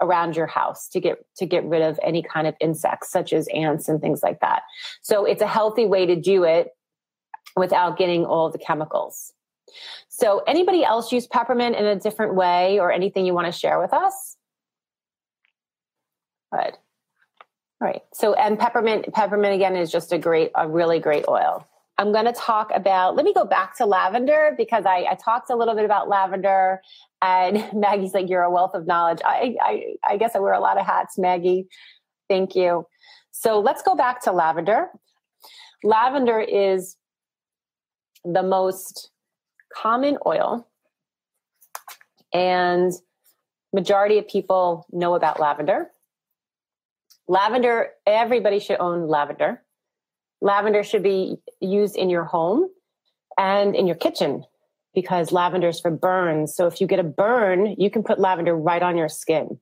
around 0.00 0.36
your 0.36 0.46
house 0.46 0.88
to 0.88 1.00
get 1.00 1.18
to 1.36 1.46
get 1.46 1.64
rid 1.64 1.82
of 1.82 1.98
any 2.02 2.22
kind 2.22 2.46
of 2.46 2.54
insects 2.60 3.10
such 3.10 3.32
as 3.32 3.48
ants 3.54 3.88
and 3.88 4.00
things 4.00 4.22
like 4.22 4.40
that. 4.40 4.62
So 5.02 5.24
it's 5.24 5.42
a 5.42 5.46
healthy 5.46 5.86
way 5.86 6.06
to 6.06 6.16
do 6.16 6.44
it 6.44 6.70
without 7.56 7.98
getting 7.98 8.24
all 8.24 8.50
the 8.50 8.58
chemicals. 8.58 9.32
So 10.08 10.42
anybody 10.46 10.84
else 10.84 11.12
use 11.12 11.26
peppermint 11.26 11.76
in 11.76 11.84
a 11.84 11.96
different 11.96 12.34
way 12.34 12.78
or 12.78 12.90
anything 12.90 13.26
you 13.26 13.34
want 13.34 13.46
to 13.46 13.52
share 13.52 13.80
with 13.80 13.92
us? 13.92 14.36
Good. 16.52 16.76
All 17.80 17.86
right. 17.88 18.02
So 18.12 18.34
and 18.34 18.58
peppermint 18.58 19.12
peppermint 19.12 19.54
again 19.54 19.76
is 19.76 19.90
just 19.90 20.12
a 20.12 20.18
great 20.18 20.50
a 20.54 20.68
really 20.68 20.98
great 20.98 21.26
oil. 21.28 21.66
I'm 21.98 22.12
going 22.12 22.26
to 22.26 22.32
talk 22.32 22.70
about, 22.72 23.16
let 23.16 23.24
me 23.24 23.34
go 23.34 23.44
back 23.44 23.76
to 23.78 23.86
lavender 23.86 24.54
because 24.56 24.86
I, 24.86 25.04
I, 25.10 25.18
talked 25.22 25.50
a 25.50 25.56
little 25.56 25.74
bit 25.74 25.84
about 25.84 26.08
lavender 26.08 26.80
and 27.20 27.68
Maggie's 27.74 28.14
like, 28.14 28.30
you're 28.30 28.42
a 28.42 28.50
wealth 28.50 28.74
of 28.74 28.86
knowledge. 28.86 29.18
I, 29.24 29.56
I, 29.60 29.82
I 30.08 30.16
guess 30.16 30.36
I 30.36 30.38
wear 30.38 30.52
a 30.52 30.60
lot 30.60 30.78
of 30.78 30.86
hats, 30.86 31.18
Maggie. 31.18 31.66
Thank 32.28 32.54
you. 32.54 32.86
So 33.32 33.58
let's 33.58 33.82
go 33.82 33.96
back 33.96 34.22
to 34.22 34.32
lavender. 34.32 34.88
Lavender 35.82 36.40
is 36.40 36.96
the 38.24 38.44
most 38.44 39.10
common 39.74 40.18
oil 40.24 40.68
and 42.32 42.92
majority 43.72 44.18
of 44.18 44.28
people 44.28 44.86
know 44.92 45.14
about 45.14 45.40
lavender. 45.40 45.90
Lavender, 47.26 47.90
everybody 48.06 48.60
should 48.60 48.78
own 48.78 49.08
lavender 49.08 49.62
lavender 50.40 50.82
should 50.82 51.02
be 51.02 51.36
used 51.60 51.96
in 51.96 52.10
your 52.10 52.24
home 52.24 52.68
and 53.38 53.74
in 53.74 53.86
your 53.86 53.96
kitchen 53.96 54.44
because 54.94 55.32
lavender 55.32 55.68
is 55.68 55.80
for 55.80 55.90
burns. 55.90 56.54
So 56.54 56.66
if 56.66 56.80
you 56.80 56.86
get 56.86 56.98
a 56.98 57.04
burn, 57.04 57.74
you 57.78 57.90
can 57.90 58.02
put 58.02 58.18
lavender 58.18 58.56
right 58.56 58.82
on 58.82 58.96
your 58.96 59.08
skin. 59.08 59.58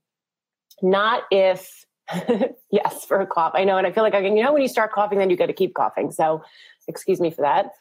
Not 0.82 1.24
if, 1.30 1.84
yes, 2.70 3.04
for 3.04 3.20
a 3.20 3.26
cough. 3.26 3.52
I 3.54 3.64
know. 3.64 3.76
And 3.76 3.86
I 3.86 3.92
feel 3.92 4.02
like 4.02 4.14
I 4.14 4.22
can, 4.22 4.36
you 4.36 4.44
know, 4.44 4.52
when 4.52 4.62
you 4.62 4.68
start 4.68 4.92
coughing, 4.92 5.18
then 5.18 5.30
you 5.30 5.36
got 5.36 5.46
to 5.46 5.52
keep 5.52 5.74
coughing. 5.74 6.10
So 6.10 6.42
excuse 6.88 7.20
me 7.20 7.30
for 7.30 7.42
that. 7.42 7.72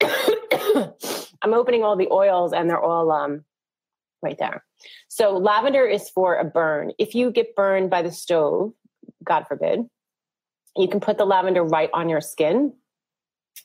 I'm 1.42 1.54
opening 1.54 1.84
all 1.84 1.96
the 1.96 2.08
oils 2.10 2.52
and 2.52 2.68
they're 2.68 2.80
all, 2.80 3.10
um, 3.12 3.44
right 4.22 4.38
there. 4.38 4.64
So 5.08 5.36
lavender 5.36 5.86
is 5.86 6.10
for 6.10 6.36
a 6.36 6.44
burn. 6.44 6.92
If 6.98 7.14
you 7.14 7.30
get 7.30 7.54
burned 7.54 7.90
by 7.90 8.02
the 8.02 8.10
stove, 8.10 8.72
God 9.22 9.46
forbid, 9.46 9.88
you 10.76 10.88
can 10.88 11.00
put 11.00 11.18
the 11.18 11.24
lavender 11.24 11.62
right 11.62 11.90
on 11.92 12.08
your 12.08 12.20
skin. 12.20 12.72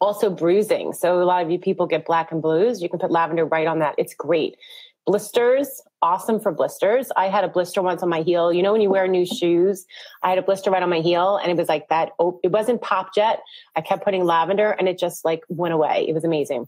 Also 0.01 0.29
bruising. 0.29 0.93
So 0.93 1.21
a 1.21 1.23
lot 1.23 1.43
of 1.43 1.51
you 1.51 1.59
people 1.59 1.85
get 1.85 2.05
black 2.05 2.31
and 2.31 2.41
blues. 2.41 2.81
You 2.81 2.89
can 2.89 2.99
put 2.99 3.11
lavender 3.11 3.45
right 3.45 3.67
on 3.67 3.79
that. 3.79 3.95
It's 3.97 4.13
great. 4.13 4.57
Blisters, 5.05 5.81
awesome 6.01 6.39
for 6.39 6.51
blisters. 6.51 7.11
I 7.15 7.27
had 7.27 7.43
a 7.43 7.49
blister 7.49 7.81
once 7.81 8.01
on 8.01 8.09
my 8.09 8.21
heel. 8.21 8.51
You 8.53 8.63
know, 8.63 8.71
when 8.71 8.81
you 8.81 8.89
wear 8.89 9.07
new 9.07 9.25
shoes, 9.25 9.85
I 10.23 10.29
had 10.29 10.37
a 10.37 10.41
blister 10.41 10.71
right 10.71 10.81
on 10.81 10.89
my 10.89 11.01
heel 11.01 11.37
and 11.37 11.51
it 11.51 11.57
was 11.57 11.67
like 11.67 11.89
that. 11.89 12.11
Oh, 12.19 12.39
It 12.41 12.51
wasn't 12.51 12.81
pop 12.81 13.13
jet. 13.13 13.41
I 13.75 13.81
kept 13.81 14.03
putting 14.03 14.23
lavender 14.23 14.71
and 14.71 14.87
it 14.87 14.97
just 14.97 15.25
like 15.25 15.43
went 15.49 15.73
away. 15.73 16.05
It 16.07 16.13
was 16.13 16.23
amazing. 16.23 16.67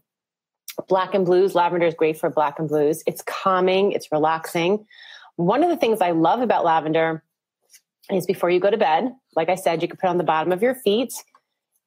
Black 0.90 1.14
and 1.14 1.26
blues, 1.26 1.56
lavender 1.56 1.88
is 1.88 1.94
great 1.94 2.20
for 2.20 2.30
black 2.30 2.60
and 2.60 2.68
blues. 2.68 3.02
It's 3.08 3.24
calming, 3.24 3.94
it's 3.94 4.12
relaxing. 4.12 4.86
One 5.38 5.64
of 5.64 5.70
the 5.70 5.78
things 5.78 6.02
I 6.02 6.12
love 6.12 6.42
about 6.42 6.66
lavender 6.66 7.24
is 8.12 8.26
before 8.26 8.50
you 8.50 8.60
go 8.60 8.70
to 8.70 8.78
bed, 8.78 9.14
like 9.36 9.50
I 9.50 9.56
said, 9.56 9.82
you 9.82 9.88
can 9.88 9.98
put 9.98 10.10
on 10.10 10.18
the 10.18 10.24
bottom 10.24 10.52
of 10.52 10.62
your 10.62 10.76
feet 10.76 11.14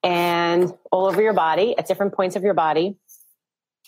and 0.03 0.73
all 0.91 1.07
over 1.07 1.23
your 1.23 1.33
body 1.33 1.77
at 1.79 1.87
different 1.87 2.15
points 2.15 2.37
of 2.37 2.43
your 2.43 2.55
body. 2.55 2.97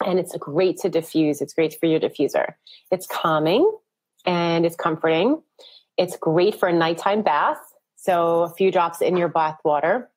And 0.05 0.19
it's 0.19 0.35
great 0.37 0.79
to 0.79 0.89
diffuse. 0.89 1.41
It's 1.41 1.53
great 1.53 1.79
for 1.79 1.87
your 1.87 2.01
diffuser. 2.01 2.55
It's 2.91 3.07
calming 3.07 3.71
and 4.25 4.65
it's 4.65 4.77
comforting. 4.77 5.43
It's 5.99 6.17
great 6.17 6.59
for 6.59 6.69
a 6.69 6.73
nighttime 6.73 7.23
bath. 7.23 7.59
So 7.97 8.43
a 8.43 8.49
few 8.49 8.73
drops 8.73 9.03
in 9.03 9.17
your 9.17 9.29
bath 9.29 9.59
water. 9.65 10.09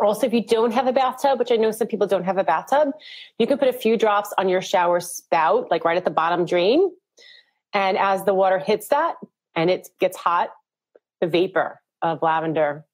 Also, 0.00 0.26
if 0.26 0.32
you 0.32 0.44
don't 0.44 0.72
have 0.72 0.86
a 0.86 0.92
bathtub, 0.92 1.38
which 1.38 1.50
I 1.50 1.56
know 1.56 1.70
some 1.70 1.88
people 1.88 2.06
don't 2.06 2.24
have 2.24 2.38
a 2.38 2.44
bathtub, 2.44 2.90
you 3.38 3.46
can 3.46 3.58
put 3.58 3.68
a 3.68 3.72
few 3.72 3.96
drops 3.96 4.32
on 4.38 4.48
your 4.48 4.62
shower 4.62 5.00
spout, 5.00 5.70
like 5.70 5.84
right 5.84 5.96
at 5.96 6.04
the 6.04 6.10
bottom 6.10 6.44
drain. 6.44 6.90
And 7.72 7.98
as 7.98 8.24
the 8.24 8.34
water 8.34 8.58
hits 8.58 8.88
that 8.88 9.16
and 9.56 9.70
it 9.70 9.88
gets 9.98 10.16
hot, 10.16 10.50
the 11.20 11.26
vapor 11.26 11.80
of 12.02 12.22
lavender 12.22 12.84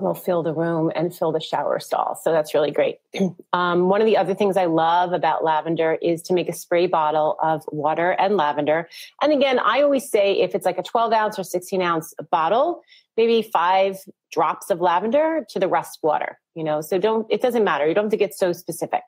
will 0.00 0.14
fill 0.14 0.42
the 0.42 0.54
room 0.54 0.90
and 0.94 1.14
fill 1.14 1.32
the 1.32 1.40
shower 1.40 1.78
stall. 1.78 2.18
So 2.22 2.32
that's 2.32 2.54
really 2.54 2.70
great. 2.70 2.98
Um, 3.52 3.88
one 3.88 4.00
of 4.00 4.06
the 4.06 4.16
other 4.16 4.32
things 4.32 4.56
I 4.56 4.66
love 4.66 5.12
about 5.12 5.42
lavender 5.42 5.98
is 6.00 6.22
to 6.22 6.32
make 6.32 6.48
a 6.48 6.52
spray 6.52 6.86
bottle 6.86 7.36
of 7.42 7.64
water 7.72 8.12
and 8.12 8.36
lavender. 8.36 8.88
And 9.20 9.32
again, 9.32 9.58
I 9.58 9.82
always 9.82 10.08
say 10.08 10.40
if 10.40 10.54
it's 10.54 10.64
like 10.64 10.78
a 10.78 10.84
12 10.84 11.12
ounce 11.12 11.38
or 11.38 11.42
16 11.42 11.82
ounce 11.82 12.14
bottle, 12.30 12.82
maybe 13.16 13.42
five 13.52 13.98
drops 14.30 14.70
of 14.70 14.80
lavender 14.80 15.44
to 15.48 15.58
the 15.58 15.66
rest 15.66 15.98
water, 16.02 16.38
you 16.54 16.62
know, 16.62 16.80
so 16.80 16.96
don't, 16.96 17.26
it 17.28 17.42
doesn't 17.42 17.64
matter. 17.64 17.88
You 17.88 17.94
don't 17.94 18.04
have 18.04 18.12
to 18.12 18.16
get 18.16 18.34
so 18.34 18.52
specific. 18.52 19.02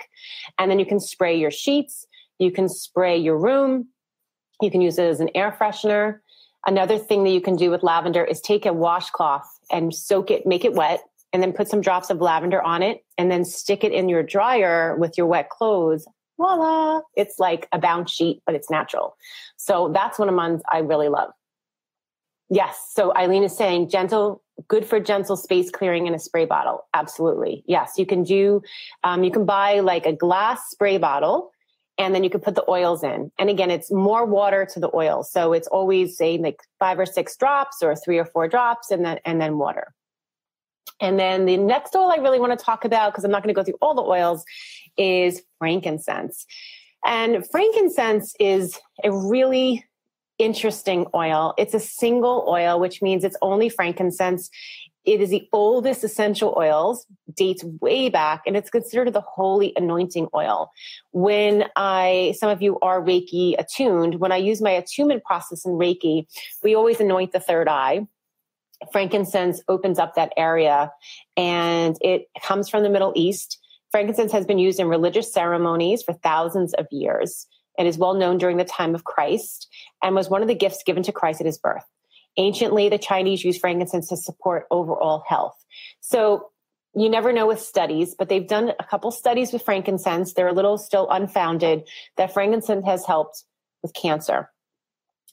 And 0.59 0.69
then 0.69 0.81
you 0.81 0.87
can 0.87 0.99
spray 0.99 1.39
your 1.39 1.53
sheets. 1.53 2.05
You 2.41 2.51
can 2.51 2.69
spray 2.69 3.17
your 3.17 3.39
room. 3.39 3.87
You 4.61 4.73
can 4.73 4.81
use 4.81 4.99
it 4.99 5.05
as 5.05 5.21
an 5.21 5.31
air 5.37 5.57
freshener. 5.59 6.19
Another 6.67 6.99
thing 6.99 7.25
that 7.25 7.31
you 7.31 7.41
can 7.41 7.57
do 7.57 7.71
with 7.71 7.83
lavender 7.83 8.25
is 8.25 8.41
take 8.41 8.67
a 8.67 8.73
washcloth 8.73 9.49
and 9.71 9.95
soak 9.95 10.31
it, 10.31 10.47
make 10.47 10.65
it 10.65 10.75
wet, 10.75 11.03
and 11.33 11.43
then 11.43 11.53
put 11.53 11.69
some 11.69 11.81
drops 11.81 12.11
of 12.11 12.21
lavender 12.21 12.63
on 12.63 12.83
it, 12.83 13.05
and 13.19 13.31
then 13.31 13.45
stick 13.45 13.85
it 13.85 13.93
in 13.93 14.09
your 14.09 14.23
dryer 14.23 14.97
with 14.97 15.17
your 15.17 15.27
wet 15.27 15.51
clothes. 15.51 16.07
Voila! 16.37 17.01
It's 17.17 17.39
like 17.39 17.69
a 17.73 17.79
bounce 17.79 18.13
sheet, 18.13 18.43
but 18.47 18.55
it's 18.55 18.71
natural. 18.71 19.17
So 19.57 19.91
that's 19.93 20.19
one 20.19 20.29
of 20.29 20.35
ones 20.35 20.63
I 20.71 20.79
really 20.79 21.09
love. 21.09 21.31
Yes. 22.51 22.91
So 22.95 23.17
Eileen 23.17 23.45
is 23.45 23.57
saying 23.57 23.89
gentle, 23.89 24.43
good 24.69 24.85
for 24.85 25.01
gentle 25.01 25.37
space 25.37 25.71
clearing 25.71 26.07
in 26.07 26.15
a 26.15 26.19
spray 26.19 26.45
bottle. 26.45 26.85
Absolutely. 26.93 27.65
Yes. 27.67 27.95
You 27.97 28.05
can 28.05 28.25
do, 28.25 28.63
um, 29.05 29.25
you 29.25 29.31
can 29.31 29.47
buy 29.47 29.81
like 29.81 30.05
a 30.05 30.13
glass 30.13 30.69
spray 30.69 30.99
bottle 30.99 31.51
and 32.03 32.15
then 32.15 32.25
you 32.25 32.31
can 32.31 32.41
put 32.41 32.55
the 32.55 32.69
oils 32.69 33.03
in. 33.03 33.31
And 33.39 33.49
again, 33.49 33.71
it's 33.71 33.91
more 33.91 34.27
water 34.27 34.67
to 34.73 34.81
the 34.81 34.91
oil. 34.95 35.23
So 35.23 35.53
it's 35.53 35.69
always 35.69 36.17
say 36.17 36.39
like 36.39 36.61
five 36.79 36.99
or 36.99 37.07
six 37.07 37.37
drops 37.37 37.83
or 37.83 37.95
three 37.97 38.19
or 38.19 38.25
four 38.25 38.49
drops 38.49 38.91
and 38.91 39.05
then, 39.05 39.21
and 39.25 39.41
then 39.41 39.59
water. 39.59 39.95
And 41.01 41.19
then 41.19 41.47
the 41.47 41.57
next 41.57 41.97
oil 41.97 42.11
I 42.11 42.17
really 42.17 42.39
want 42.41 42.59
to 42.59 42.65
talk 42.65 42.85
about, 42.85 43.13
because 43.13 43.25
I'm 43.25 43.31
not 43.31 43.43
going 43.43 43.55
to 43.55 43.59
go 43.59 43.65
through 43.65 43.79
all 43.81 43.95
the 43.95 44.03
oils, 44.03 44.45
is 44.97 45.43
frankincense. 45.59 46.47
And 47.05 47.45
frankincense 47.51 48.35
is 48.39 48.79
a 49.03 49.11
really 49.11 49.85
interesting 50.39 51.07
oil. 51.15 51.55
It's 51.59 51.75
a 51.75 51.81
single 51.81 52.45
oil, 52.49 52.79
which 52.79 53.03
means 53.03 53.25
it's 53.25 53.37
only 53.43 53.69
frankincense. 53.69 54.51
It 55.05 55.21
is 55.21 55.31
the 55.31 55.49
oldest 55.53 56.05
essential 56.05 56.55
oils, 56.57 57.07
dates 57.35 57.65
way 57.81 58.09
back, 58.09 58.43
and 58.47 58.57
it's 58.57 58.71
considered 58.71 59.13
the 59.13 59.21
holy 59.21 59.73
anointing 59.77 60.29
oil. 60.35 60.71
When 61.11 61.65
I, 61.75 62.35
some 62.39 62.51
of 62.51 62.63
you 62.63 62.79
are 62.81 63.03
Reiki 63.03 63.57
attuned, 63.59 64.21
when 64.21 64.31
I 64.31 64.37
use 64.37 64.63
my 64.63 64.71
attunement 64.71 65.25
process 65.25 65.65
in 65.65 65.73
Reiki, 65.73 66.27
we 66.63 66.75
always 66.75 67.01
anoint 67.01 67.33
the 67.33 67.41
third 67.41 67.69
eye. 67.69 68.07
Frankincense 68.91 69.63
opens 69.69 69.99
up 69.99 70.15
that 70.15 70.33
area 70.37 70.91
and 71.37 71.97
it 72.01 72.27
comes 72.43 72.69
from 72.69 72.83
the 72.83 72.91
Middle 72.91 73.13
East. 73.15 73.59
Frankincense 73.91 74.33
has 74.33 74.47
been 74.47 74.59
used 74.59 74.81
in 74.81 74.89
religious 74.89 75.33
ceremonies 75.33 76.03
for 76.03 76.15
thousands 76.15 76.75
of 76.75 76.87
years. 76.91 77.47
It 77.79 77.87
is 77.87 77.99
well 77.99 78.15
known 78.15 78.39
during 78.39 78.57
the 78.57 78.65
time 78.65 78.95
of 78.95 79.05
Christ 79.05 79.69
and 80.03 80.15
was 80.15 80.29
one 80.29 80.43
of 80.43 80.49
the 80.49 80.55
gifts 80.55 80.83
given 80.85 81.03
to 81.05 81.13
Christ 81.13 81.41
at 81.41 81.47
his 81.47 81.59
birth. 81.59 81.85
Anciently, 82.37 82.89
the 82.89 82.99
Chinese 82.99 83.45
used 83.45 83.61
frankincense 83.61 84.09
to 84.09 84.17
support 84.17 84.67
overall 84.71 85.23
health. 85.29 85.57
So 86.01 86.51
you 86.95 87.09
never 87.09 87.33
know 87.33 87.47
with 87.47 87.61
studies, 87.61 88.15
but 88.19 88.29
they've 88.29 88.47
done 88.47 88.73
a 88.79 88.85
couple 88.85 89.11
studies 89.11 89.53
with 89.53 89.63
frankincense. 89.63 90.35
They're 90.35 90.49
a 90.49 90.53
little 90.53 90.79
still 90.79 91.09
unfounded 91.11 91.89
that 92.17 92.35
frankincense 92.35 92.85
has 92.85 93.07
helped 93.07 93.45
with 93.83 93.95
cancer, 93.95 94.51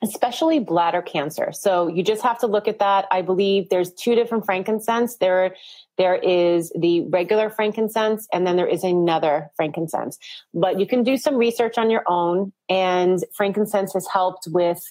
especially 0.02 0.60
bladder 0.60 1.02
cancer. 1.02 1.52
So 1.52 1.88
you 1.88 2.02
just 2.04 2.22
have 2.22 2.40
to 2.40 2.48
look 2.48 2.70
at 2.70 2.80
that. 2.80 3.08
I 3.12 3.22
believe 3.22 3.70
there's 3.70 3.92
two 3.94 4.16
different 4.16 4.46
frankincense. 4.46 5.18
There, 5.18 5.56
there 5.98 6.16
is 6.16 6.72
the 6.80 7.02
regular 7.10 7.50
frankincense 7.50 8.26
and 8.32 8.48
then 8.48 8.56
there 8.56 8.68
is 8.68 8.86
another 8.86 9.52
frankincense. 9.58 10.18
But 10.54 10.80
you 10.80 10.88
can 10.88 11.04
do 11.04 11.18
some 11.18 11.36
research 11.36 11.78
on 11.78 11.90
your 11.90 12.04
own 12.08 12.54
and 12.70 13.24
frankincense 13.36 13.94
has 13.94 14.08
helped 14.08 14.48
with 14.50 14.82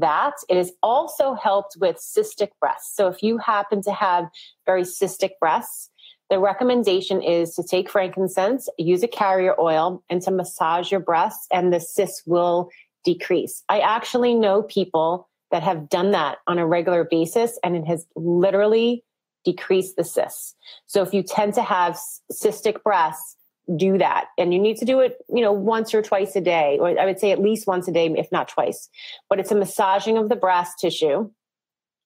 that. 0.00 0.34
It 0.48 0.56
has 0.56 0.72
also 0.82 1.34
helped 1.34 1.76
with 1.80 1.96
cystic 1.96 2.50
breasts. 2.60 2.96
So 2.96 3.08
if 3.08 3.22
you 3.22 3.38
happen 3.38 3.82
to 3.82 3.92
have 3.92 4.28
very 4.64 4.82
cystic 4.82 5.30
breasts, 5.40 5.90
the 6.28 6.38
recommendation 6.38 7.22
is 7.22 7.54
to 7.54 7.62
take 7.62 7.88
frankincense, 7.88 8.68
use 8.78 9.02
a 9.02 9.08
carrier 9.08 9.54
oil, 9.60 10.02
and 10.10 10.20
to 10.22 10.30
massage 10.30 10.90
your 10.90 11.00
breasts, 11.00 11.46
and 11.52 11.72
the 11.72 11.80
cysts 11.80 12.22
will 12.26 12.70
decrease. 13.04 13.62
I 13.68 13.80
actually 13.80 14.34
know 14.34 14.62
people 14.62 15.28
that 15.52 15.62
have 15.62 15.88
done 15.88 16.10
that 16.10 16.38
on 16.48 16.58
a 16.58 16.66
regular 16.66 17.04
basis, 17.04 17.58
and 17.62 17.76
it 17.76 17.86
has 17.86 18.06
literally 18.16 19.04
decreased 19.44 19.94
the 19.96 20.02
cysts. 20.02 20.56
So 20.86 21.02
if 21.02 21.14
you 21.14 21.22
tend 21.22 21.54
to 21.54 21.62
have 21.62 21.96
cystic 22.32 22.82
breasts, 22.82 23.35
do 23.74 23.98
that. 23.98 24.26
And 24.38 24.52
you 24.52 24.60
need 24.60 24.76
to 24.78 24.84
do 24.84 25.00
it, 25.00 25.16
you 25.28 25.40
know, 25.40 25.52
once 25.52 25.94
or 25.94 26.02
twice 26.02 26.36
a 26.36 26.40
day, 26.40 26.78
or 26.80 26.98
I 26.98 27.04
would 27.04 27.18
say 27.18 27.32
at 27.32 27.40
least 27.40 27.66
once 27.66 27.88
a 27.88 27.92
day, 27.92 28.06
if 28.16 28.30
not 28.30 28.48
twice. 28.48 28.88
But 29.28 29.40
it's 29.40 29.50
a 29.50 29.56
massaging 29.56 30.18
of 30.18 30.28
the 30.28 30.36
breast 30.36 30.78
tissue 30.78 31.30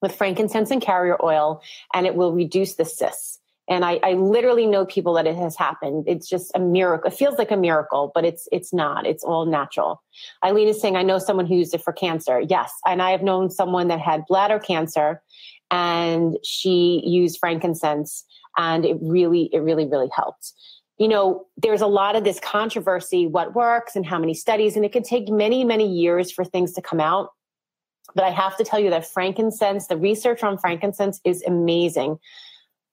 with 0.01 0.15
frankincense 0.15 0.71
and 0.71 0.81
carrier 0.81 1.23
oil, 1.23 1.63
and 1.93 2.07
it 2.07 2.15
will 2.15 2.33
reduce 2.33 2.75
the 2.77 2.85
cysts. 2.85 3.39
And 3.69 3.85
I, 3.85 4.01
I 4.03 4.15
literally 4.15 4.67
know 4.67 4.85
people 4.85 5.13
that 5.15 5.29
it 5.29 5.37
has 5.37 5.57
happened. 5.57 6.05
It's 6.09 6.29
just 6.29 6.51
a 6.57 6.59
miracle. 6.59 7.09
It 7.09 7.17
feels 7.17 7.39
like 7.39 7.53
a 7.53 7.57
miracle, 7.57 8.11
but 8.15 8.25
it's 8.25 8.49
it's 8.51 8.73
not. 8.73 9.07
It's 9.07 9.23
all 9.23 9.47
natural. 9.47 10.03
Eileen 10.45 10.67
is 10.67 10.81
saying, 10.81 10.97
I 10.97 11.03
know 11.03 11.19
someone 11.19 11.47
who 11.47 11.55
used 11.55 11.75
it 11.75 11.83
for 11.83 11.93
cancer. 11.93 12.41
Yes. 12.41 12.73
And 12.85 13.01
I 13.01 13.13
have 13.13 13.23
known 13.23 13.49
someone 13.49 13.87
that 13.89 14.01
had 14.01 14.27
bladder 14.27 14.59
cancer 14.59 15.23
and 15.71 16.37
she 16.43 17.01
used 17.07 17.39
frankincense 17.39 18.25
and 18.57 18.85
it 18.85 18.97
really, 19.01 19.49
it 19.53 19.61
really, 19.61 19.87
really 19.87 20.11
helped 20.13 20.53
you 21.01 21.09
know, 21.09 21.47
there's 21.57 21.81
a 21.81 21.87
lot 21.87 22.15
of 22.15 22.25
this 22.25 22.39
controversy 22.39 23.27
what 23.27 23.55
works 23.55 23.97
and 23.97 24.05
how 24.05 24.19
many 24.19 24.35
studies, 24.35 24.77
and 24.77 24.85
it 24.85 24.93
could 24.93 25.03
take 25.03 25.31
many, 25.31 25.65
many 25.65 25.91
years 25.91 26.31
for 26.31 26.45
things 26.45 26.75
to 26.75 26.83
come 26.83 27.01
out. 27.01 27.31
But 28.15 28.25
I 28.25 28.31
have 28.31 28.55
to 28.59 28.65
tell 28.65 28.79
you 28.79 28.91
that 28.91 29.11
frankincense, 29.11 29.87
the 29.87 29.97
research 29.97 30.45
on 30.45 30.59
frankincense 30.59 31.19
is 31.25 31.43
amazing. 31.45 32.19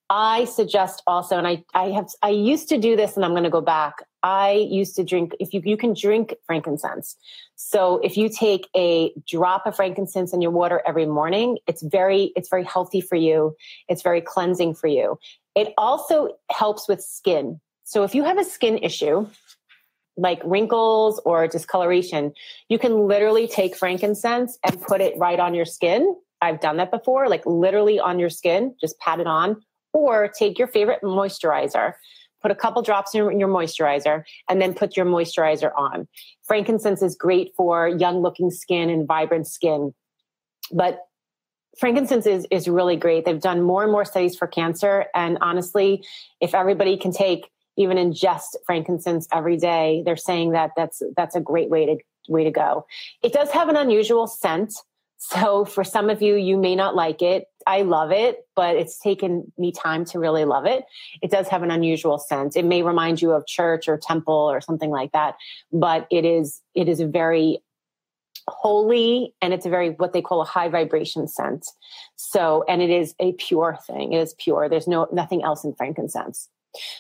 I 0.09 0.45
suggest 0.45 1.03
also, 1.05 1.37
and 1.37 1.45
I, 1.45 1.65
I 1.73 1.89
have, 1.89 2.07
I 2.23 2.29
used 2.29 2.69
to 2.69 2.77
do 2.77 2.95
this 2.95 3.17
and 3.17 3.25
I'm 3.25 3.31
going 3.31 3.43
to 3.43 3.49
go 3.49 3.59
back. 3.59 3.95
I 4.23 4.51
used 4.51 4.95
to 4.95 5.03
drink, 5.03 5.33
if 5.41 5.53
you, 5.53 5.61
you 5.65 5.75
can 5.75 5.93
drink 5.93 6.33
frankincense. 6.45 7.17
So 7.55 7.97
if 7.97 8.15
you 8.15 8.29
take 8.29 8.69
a 8.73 9.11
drop 9.27 9.65
of 9.67 9.75
frankincense 9.75 10.33
in 10.33 10.39
your 10.39 10.51
water 10.51 10.81
every 10.87 11.07
morning, 11.07 11.57
it's 11.67 11.81
very, 11.81 12.31
it's 12.37 12.47
very 12.47 12.63
healthy 12.63 13.01
for 13.01 13.17
you. 13.17 13.53
It's 13.89 14.01
very 14.01 14.21
cleansing 14.21 14.75
for 14.75 14.87
you. 14.87 15.19
It 15.55 15.73
also 15.77 16.29
helps 16.49 16.87
with 16.87 17.01
skin. 17.01 17.59
So 17.87 18.03
if 18.03 18.13
you 18.13 18.25
have 18.25 18.37
a 18.37 18.43
skin 18.43 18.79
issue, 18.79 19.27
like 20.17 20.41
wrinkles 20.43 21.21
or 21.23 21.47
discoloration, 21.47 22.33
you 22.67 22.77
can 22.77 23.07
literally 23.07 23.47
take 23.47 23.77
frankincense 23.77 24.59
and 24.65 24.81
put 24.81 24.99
it 24.99 25.17
right 25.17 25.39
on 25.39 25.53
your 25.53 25.63
skin. 25.63 26.13
I've 26.41 26.59
done 26.59 26.75
that 26.77 26.91
before, 26.91 27.29
like 27.29 27.45
literally 27.45 27.97
on 27.97 28.19
your 28.19 28.29
skin, 28.29 28.75
just 28.81 28.99
pat 28.99 29.21
it 29.21 29.25
on, 29.25 29.63
or 29.93 30.27
take 30.27 30.59
your 30.59 30.67
favorite 30.67 30.99
moisturizer, 31.01 31.93
put 32.41 32.51
a 32.51 32.55
couple 32.55 32.81
drops 32.81 33.15
in 33.15 33.39
your 33.39 33.47
moisturizer, 33.47 34.25
and 34.49 34.61
then 34.61 34.73
put 34.73 34.97
your 34.97 35.05
moisturizer 35.05 35.71
on. 35.77 36.09
Frankincense 36.43 37.01
is 37.01 37.15
great 37.15 37.53
for 37.55 37.87
young 37.87 38.21
looking 38.21 38.51
skin 38.51 38.89
and 38.89 39.07
vibrant 39.07 39.47
skin. 39.47 39.93
But 40.73 41.05
frankincense 41.79 42.25
is, 42.25 42.45
is 42.51 42.67
really 42.67 42.97
great. 42.97 43.23
They've 43.23 43.39
done 43.39 43.61
more 43.61 43.83
and 43.83 43.93
more 43.93 44.03
studies 44.03 44.35
for 44.35 44.45
cancer. 44.45 45.05
And 45.15 45.37
honestly, 45.39 46.03
if 46.41 46.53
everybody 46.53 46.97
can 46.97 47.13
take 47.13 47.49
even 47.77 47.97
ingest 47.97 48.55
frankincense 48.65 49.27
every 49.31 49.57
day, 49.57 50.01
they're 50.05 50.17
saying 50.17 50.51
that 50.51 50.71
that's, 50.75 51.01
that's 51.15 51.35
a 51.35 51.41
great 51.41 51.69
way 51.69 51.85
to, 51.85 51.97
way 52.27 52.43
to 52.43 52.51
go. 52.51 52.85
It 53.23 53.33
does 53.33 53.51
have 53.51 53.69
an 53.69 53.75
unusual 53.75 54.27
scent. 54.27 54.73
So 55.19 55.65
for 55.65 55.83
some 55.83 56.09
of 56.09 56.21
you, 56.21 56.35
you 56.35 56.57
may 56.57 56.75
not 56.75 56.95
like 56.95 57.21
it. 57.21 57.45
I 57.65 57.81
love 57.81 58.11
it, 58.11 58.45
but 58.55 58.75
it's 58.75 58.97
taken 58.99 59.51
me 59.57 59.71
time 59.71 60.05
to 60.05 60.19
really 60.19 60.45
love 60.45 60.65
it. 60.65 60.85
It 61.21 61.31
does 61.31 61.47
have 61.49 61.63
an 61.63 61.71
unusual 61.71 62.17
scent. 62.17 62.55
It 62.55 62.65
may 62.65 62.81
remind 62.81 63.21
you 63.21 63.31
of 63.31 63.45
church 63.45 63.87
or 63.87 63.97
temple 63.97 64.33
or 64.33 64.61
something 64.61 64.89
like 64.89 65.11
that, 65.11 65.35
but 65.71 66.07
it 66.11 66.23
is, 66.23 66.61
it 66.75 66.87
is 66.87 66.99
a 66.99 67.07
very 67.07 67.61
holy 68.47 69.33
and 69.41 69.53
it's 69.53 69.65
a 69.65 69.69
very 69.69 69.89
what 69.91 70.13
they 70.13 70.21
call 70.21 70.41
a 70.41 70.45
high 70.45 70.69
vibration 70.69 71.27
scent 71.27 71.65
so 72.15 72.63
and 72.69 72.81
it 72.81 72.89
is 72.89 73.13
a 73.19 73.33
pure 73.33 73.77
thing 73.85 74.13
it 74.13 74.19
is 74.19 74.33
pure 74.35 74.69
there's 74.69 74.87
no 74.87 75.07
nothing 75.11 75.43
else 75.43 75.65
in 75.65 75.73
frankincense 75.73 76.47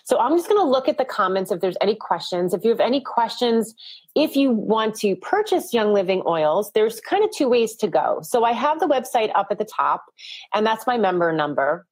so 0.03 0.17
i'm 0.19 0.35
just 0.35 0.49
going 0.49 0.59
to 0.59 0.69
look 0.69 0.87
at 0.87 0.97
the 0.97 1.05
comments 1.05 1.51
if 1.51 1.61
there's 1.61 1.77
any 1.81 1.95
questions 1.95 2.53
if 2.53 2.63
you 2.63 2.69
have 2.69 2.79
any 2.79 3.01
questions 3.01 3.75
if 4.15 4.35
you 4.35 4.51
want 4.51 4.95
to 4.95 5.15
purchase 5.17 5.73
young 5.73 5.93
living 5.93 6.21
oils 6.25 6.71
there's 6.73 6.99
kind 7.01 7.23
of 7.23 7.29
two 7.35 7.49
ways 7.49 7.75
to 7.75 7.87
go 7.87 8.19
so 8.21 8.43
i 8.43 8.51
have 8.51 8.79
the 8.79 8.87
website 8.87 9.31
up 9.35 9.47
at 9.51 9.57
the 9.57 9.65
top 9.65 10.05
and 10.53 10.65
that's 10.65 10.87
my 10.87 10.97
member 10.97 11.31
number 11.31 11.85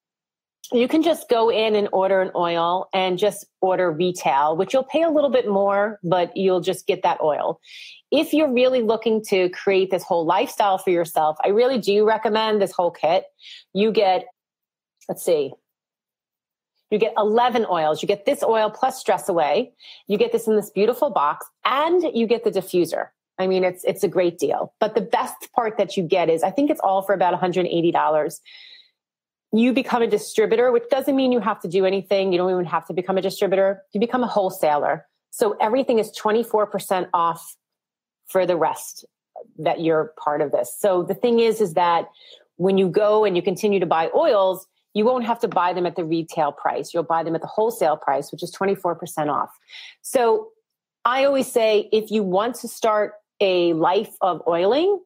you 0.72 0.88
can 0.88 1.04
just 1.04 1.30
go 1.30 1.50
in 1.50 1.76
and 1.76 1.88
order 1.92 2.22
an 2.22 2.32
oil 2.36 2.90
and 2.94 3.18
just 3.18 3.46
order 3.62 3.92
retail, 3.92 4.58
which 4.58 4.74
you'll 4.74 4.84
pay 4.84 5.04
a 5.04 5.10
little 5.10 5.30
bit 5.30 5.48
more, 5.48 6.00
but 6.04 6.36
you'll 6.36 6.62
just 6.62 6.88
get 6.88 7.04
that 7.04 7.22
oil. 7.22 7.60
If 8.12 8.34
you're 8.34 8.52
really 8.52 8.82
looking 8.82 9.24
to 9.26 9.50
create 9.50 9.92
this 9.92 10.04
whole 10.04 10.26
lifestyle 10.26 10.78
for 10.78 10.90
yourself, 10.90 11.38
I 11.44 11.50
really 11.50 11.80
do 11.80 12.06
recommend 12.06 12.62
this 12.62 12.72
whole 12.72 12.92
kit. 12.92 13.26
You 13.74 13.92
get, 13.92 14.26
let's 15.08 15.24
see, 15.24 15.54
you 16.96 17.00
get 17.00 17.14
11 17.18 17.66
oils. 17.70 18.02
You 18.02 18.08
get 18.08 18.26
this 18.26 18.42
oil 18.42 18.70
plus 18.70 18.98
stress 18.98 19.28
away. 19.28 19.74
You 20.08 20.18
get 20.18 20.32
this 20.32 20.48
in 20.48 20.56
this 20.56 20.70
beautiful 20.70 21.10
box 21.10 21.46
and 21.66 22.02
you 22.14 22.26
get 22.26 22.46
the 22.46 22.52
diffuser. 22.52 23.08
I 23.38 23.48
mean, 23.48 23.66
it's, 23.66 23.84
it's 23.84 24.02
a 24.02 24.08
great 24.08 24.40
deal. 24.40 24.74
But 24.80 24.96
the 24.96 25.02
best 25.02 25.52
part 25.54 25.78
that 25.78 25.98
you 25.98 26.04
get 26.04 26.30
is 26.30 26.42
I 26.42 26.52
think 26.52 26.72
it's 26.72 26.80
all 26.80 27.02
for 27.02 27.14
about 27.14 27.38
$180 27.40 28.40
you 29.52 29.74
become 29.74 30.02
a 30.02 30.08
distributor, 30.08 30.72
which 30.72 30.90
doesn't 30.90 31.16
mean 31.16 31.32
you 31.32 31.40
have 31.40 31.60
to 31.62 31.68
do 31.68 31.86
anything. 31.86 32.32
You 32.32 32.38
don't 32.38 32.52
even 32.52 32.66
have 32.66 32.86
to 32.88 32.94
become 32.94 33.18
a 33.18 33.22
distributor. 33.22 33.84
You 33.94 34.00
become 34.00 34.24
a 34.24 34.28
wholesaler. 34.28 35.06
So 35.32 35.56
everything 35.62 36.00
is 36.00 36.12
24% 36.12 37.10
off 37.14 37.56
for 38.28 38.46
the 38.46 38.58
rest 38.58 39.06
that 39.60 39.82
you're 39.82 40.14
part 40.22 40.42
of 40.42 40.52
this. 40.52 40.76
So 40.78 41.04
the 41.04 41.14
thing 41.14 41.40
is, 41.40 41.62
is 41.62 41.74
that 41.76 42.10
when 42.58 42.78
you 42.78 42.90
go 42.90 43.26
and 43.26 43.36
you 43.36 43.42
continue 43.42 43.80
to 43.80 43.86
buy 43.86 44.10
oils, 44.16 44.68
you 44.96 45.04
won't 45.04 45.26
have 45.26 45.40
to 45.40 45.48
buy 45.48 45.74
them 45.74 45.86
at 45.86 45.98
the 45.98 46.06
retail 46.06 46.54
price. 46.54 46.94
You'll 46.94 47.04
buy 47.04 47.22
them 47.22 47.36
at 47.36 47.42
the 47.42 47.48
wholesale 47.48 47.98
price, 47.98 48.32
which 48.32 48.42
is 48.42 48.52
24% 48.56 49.30
off. 49.30 49.50
So 50.02 50.52
I 51.04 51.26
always 51.26 51.52
say 51.52 51.90
if 51.92 52.10
you 52.10 52.24
want 52.24 52.56
to 52.56 52.70
start 52.70 53.14
a 53.42 53.74
life 53.74 54.16
of 54.22 54.42
oiling, 54.48 55.02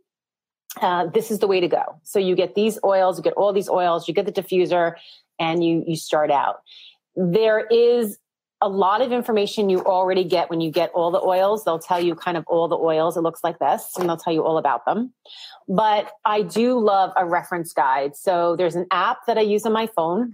uh, 0.80 1.08
this 1.08 1.32
is 1.32 1.40
the 1.40 1.48
way 1.48 1.60
to 1.60 1.68
go. 1.68 2.00
So 2.04 2.20
you 2.20 2.36
get 2.36 2.54
these 2.54 2.78
oils, 2.86 3.18
you 3.18 3.24
get 3.24 3.34
all 3.34 3.52
these 3.52 3.68
oils, 3.68 4.08
you 4.08 4.14
get 4.14 4.28
the 4.28 4.32
diffuser, 4.32 4.94
and 5.40 5.64
you 5.64 5.84
you 5.88 5.96
start 5.96 6.30
out. 6.30 6.62
There 7.16 7.66
is 7.66 8.19
a 8.62 8.68
lot 8.68 9.02
of 9.02 9.12
information 9.12 9.70
you 9.70 9.84
already 9.86 10.24
get 10.24 10.50
when 10.50 10.60
you 10.60 10.70
get 10.70 10.92
all 10.92 11.12
the 11.12 11.22
oils. 11.22 11.64
They'll 11.64 11.80
tell 11.80 12.00
you 12.00 12.14
kind 12.16 12.36
of 12.38 12.44
all 12.48 12.68
the 12.68 12.78
oils. 12.78 13.16
It 13.16 13.22
looks 13.22 13.44
like 13.44 13.60
this, 13.60 13.96
and 13.98 14.08
they'll 14.08 14.18
tell 14.18 14.34
you 14.34 14.44
all 14.44 14.58
about 14.58 14.86
them. 14.86 15.14
But 15.68 16.12
I 16.26 16.42
do 16.42 16.78
love 16.80 17.12
a 17.16 17.26
reference 17.26 17.72
guide. 17.72 18.16
So 18.16 18.56
there's 18.56 18.76
an 18.76 18.88
app 18.92 19.26
that 19.28 19.38
I 19.38 19.42
use 19.42 19.66
on 19.66 19.72
my 19.72 19.88
phone. 19.88 20.34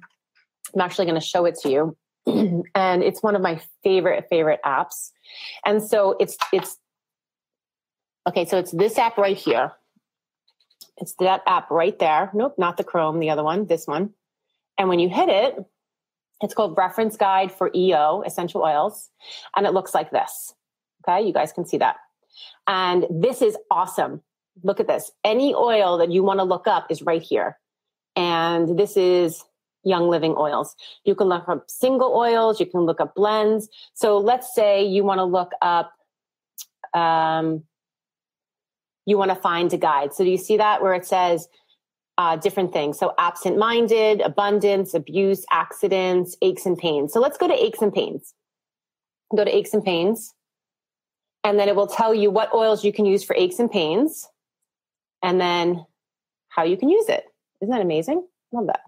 I'm 0.73 0.81
actually 0.81 1.05
going 1.05 1.19
to 1.19 1.25
show 1.25 1.45
it 1.45 1.55
to 1.61 1.69
you. 1.69 1.97
and 2.75 3.03
it's 3.03 3.21
one 3.21 3.35
of 3.35 3.41
my 3.41 3.61
favorite 3.83 4.25
favorite 4.29 4.59
apps. 4.65 5.11
And 5.63 5.83
so 5.83 6.15
it's 6.19 6.37
it's 6.51 6.77
okay, 8.27 8.45
so 8.45 8.57
it's 8.57 8.71
this 8.71 8.97
app 8.97 9.17
right 9.17 9.37
here. 9.37 9.73
It's 10.97 11.13
that 11.19 11.43
app 11.45 11.69
right 11.69 11.97
there. 11.99 12.31
Nope, 12.33 12.55
not 12.57 12.77
the 12.77 12.83
Chrome, 12.83 13.19
the 13.19 13.29
other 13.29 13.43
one, 13.43 13.67
this 13.67 13.85
one. 13.85 14.11
And 14.77 14.89
when 14.89 14.99
you 14.99 15.09
hit 15.09 15.29
it, 15.29 15.55
it's 16.41 16.53
called 16.53 16.77
Reference 16.77 17.17
Guide 17.17 17.51
for 17.51 17.71
EO, 17.73 18.23
Essential 18.25 18.61
Oils. 18.61 19.09
And 19.55 19.65
it 19.65 19.73
looks 19.73 19.93
like 19.93 20.11
this. 20.11 20.53
Okay, 21.07 21.25
you 21.25 21.33
guys 21.33 21.51
can 21.51 21.65
see 21.65 21.77
that. 21.77 21.97
And 22.67 23.05
this 23.09 23.41
is 23.41 23.57
awesome. 23.71 24.21
Look 24.63 24.79
at 24.79 24.87
this. 24.87 25.11
Any 25.23 25.53
oil 25.53 25.97
that 25.97 26.11
you 26.11 26.23
want 26.23 26.39
to 26.39 26.43
look 26.43 26.67
up 26.67 26.87
is 26.89 27.01
right 27.01 27.21
here. 27.21 27.57
And 28.15 28.77
this 28.77 28.97
is 28.97 29.43
Young 29.83 30.09
Living 30.09 30.35
oils. 30.37 30.75
You 31.03 31.15
can 31.15 31.27
look 31.27 31.47
up 31.47 31.65
single 31.67 32.13
oils, 32.15 32.59
you 32.59 32.65
can 32.65 32.81
look 32.81 32.99
up 32.99 33.13
blends. 33.15 33.69
So 33.93 34.17
let's 34.17 34.53
say 34.55 34.83
you 34.85 35.03
want 35.03 35.19
to 35.19 35.25
look 35.25 35.51
up 35.61 35.91
um, 36.93 37.63
you 39.05 39.17
want 39.17 39.29
to 39.29 39.35
find 39.35 39.71
a 39.73 39.77
guide. 39.77 40.13
So 40.13 40.23
do 40.23 40.29
you 40.29 40.37
see 40.37 40.57
that 40.57 40.81
where 40.81 40.93
it 40.93 41.05
says 41.05 41.47
uh, 42.17 42.35
different 42.37 42.73
things? 42.73 42.97
So 42.97 43.13
absent 43.17 43.57
minded, 43.57 44.21
abundance, 44.21 44.93
abuse, 44.93 45.45
accidents, 45.51 46.35
aches 46.41 46.65
and 46.65 46.77
pains. 46.77 47.13
So 47.13 47.19
let's 47.19 47.37
go 47.37 47.47
to 47.47 47.53
aches 47.53 47.81
and 47.81 47.93
pains. 47.93 48.33
Go 49.35 49.43
to 49.43 49.55
aches 49.55 49.73
and 49.73 49.83
pains. 49.83 50.33
And 51.43 51.59
then 51.59 51.69
it 51.69 51.75
will 51.75 51.87
tell 51.87 52.13
you 52.13 52.31
what 52.31 52.53
oils 52.53 52.83
you 52.83 52.91
can 52.91 53.05
use 53.05 53.23
for 53.23 53.35
aches 53.35 53.59
and 53.59 53.69
pains 53.71 54.27
and 55.21 55.39
then 55.39 55.85
how 56.49 56.63
you 56.63 56.77
can 56.77 56.89
use 56.89 57.07
it. 57.07 57.23
Isn't 57.61 57.71
that 57.71 57.81
amazing? 57.81 58.25
Love 58.51 58.67
that. 58.67 58.81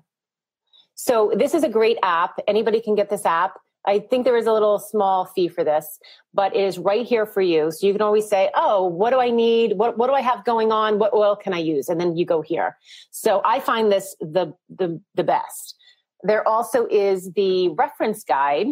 So 0.95 1.31
this 1.35 1.53
is 1.53 1.63
a 1.63 1.69
great 1.69 1.97
app. 2.01 2.39
Anybody 2.47 2.81
can 2.81 2.95
get 2.95 3.09
this 3.09 3.25
app. 3.25 3.59
I 3.87 3.99
think 3.99 4.25
there 4.25 4.35
is 4.35 4.45
a 4.45 4.53
little 4.53 4.77
small 4.77 5.25
fee 5.25 5.47
for 5.47 5.63
this, 5.63 5.99
but 6.33 6.53
it 6.55 6.61
is 6.61 6.77
right 6.77 7.05
here 7.05 7.25
for 7.25 7.41
you. 7.41 7.71
So 7.71 7.87
you 7.87 7.93
can 7.93 8.01
always 8.01 8.27
say, 8.27 8.51
Oh, 8.53 8.85
what 8.85 9.11
do 9.11 9.19
I 9.19 9.31
need? 9.31 9.77
What, 9.77 9.97
what 9.97 10.07
do 10.07 10.13
I 10.13 10.21
have 10.21 10.43
going 10.43 10.71
on? 10.71 10.99
What 10.99 11.13
oil 11.13 11.35
can 11.35 11.53
I 11.53 11.59
use? 11.59 11.87
And 11.87 11.99
then 11.99 12.17
you 12.17 12.25
go 12.25 12.41
here. 12.41 12.77
So 13.11 13.41
I 13.45 13.61
find 13.61 13.91
this 13.91 14.15
the, 14.19 14.53
the, 14.69 15.01
the 15.15 15.23
best. 15.23 15.75
There 16.23 16.45
also 16.47 16.85
is 16.87 17.31
the 17.31 17.69
reference 17.69 18.23
guide. 18.23 18.67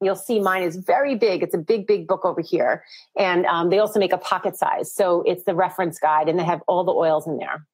You'll 0.00 0.16
see 0.16 0.40
mine 0.40 0.62
is 0.62 0.76
very 0.76 1.14
big. 1.14 1.42
It's 1.42 1.54
a 1.54 1.58
big, 1.58 1.86
big 1.86 2.08
book 2.08 2.24
over 2.24 2.40
here. 2.40 2.82
And 3.18 3.44
um, 3.44 3.68
they 3.68 3.78
also 3.78 4.00
make 4.00 4.14
a 4.14 4.18
pocket 4.18 4.56
size. 4.56 4.94
So 4.94 5.22
it's 5.26 5.44
the 5.44 5.54
reference 5.54 5.98
guide 5.98 6.28
and 6.28 6.38
they 6.38 6.44
have 6.44 6.62
all 6.66 6.84
the 6.84 6.92
oils 6.92 7.26
in 7.26 7.36
there. 7.36 7.66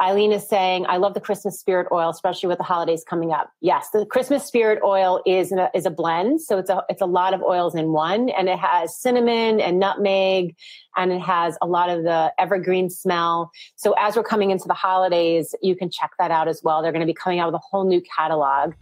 Eileen 0.00 0.32
is 0.32 0.48
saying, 0.48 0.86
I 0.88 0.96
love 0.96 1.12
the 1.12 1.20
Christmas 1.20 1.60
spirit 1.60 1.88
oil, 1.92 2.08
especially 2.08 2.48
with 2.48 2.56
the 2.56 2.64
holidays 2.64 3.04
coming 3.06 3.32
up. 3.32 3.52
Yes, 3.60 3.90
the 3.90 4.06
Christmas 4.06 4.44
spirit 4.44 4.80
oil 4.82 5.22
is 5.26 5.52
a, 5.52 5.70
is 5.74 5.84
a 5.84 5.90
blend. 5.90 6.40
So 6.40 6.58
it's 6.58 6.70
a, 6.70 6.82
it's 6.88 7.02
a 7.02 7.06
lot 7.06 7.34
of 7.34 7.42
oils 7.42 7.74
in 7.74 7.92
one 7.92 8.30
and 8.30 8.48
it 8.48 8.58
has 8.58 8.96
cinnamon 8.96 9.60
and 9.60 9.78
nutmeg 9.78 10.56
and 10.96 11.12
it 11.12 11.20
has 11.20 11.58
a 11.60 11.66
lot 11.66 11.90
of 11.90 12.04
the 12.04 12.32
evergreen 12.38 12.88
smell. 12.88 13.50
So 13.76 13.94
as 13.98 14.16
we're 14.16 14.22
coming 14.22 14.50
into 14.50 14.66
the 14.66 14.74
holidays, 14.74 15.54
you 15.60 15.76
can 15.76 15.90
check 15.90 16.12
that 16.18 16.30
out 16.30 16.48
as 16.48 16.62
well. 16.64 16.82
They're 16.82 16.92
going 16.92 17.00
to 17.00 17.06
be 17.06 17.14
coming 17.14 17.38
out 17.38 17.52
with 17.52 17.56
a 17.56 17.64
whole 17.70 17.84
new 17.84 18.00
catalog 18.00 18.72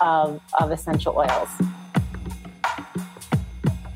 of, 0.00 0.40
of 0.58 0.70
essential 0.70 1.14
oils. 1.16 1.50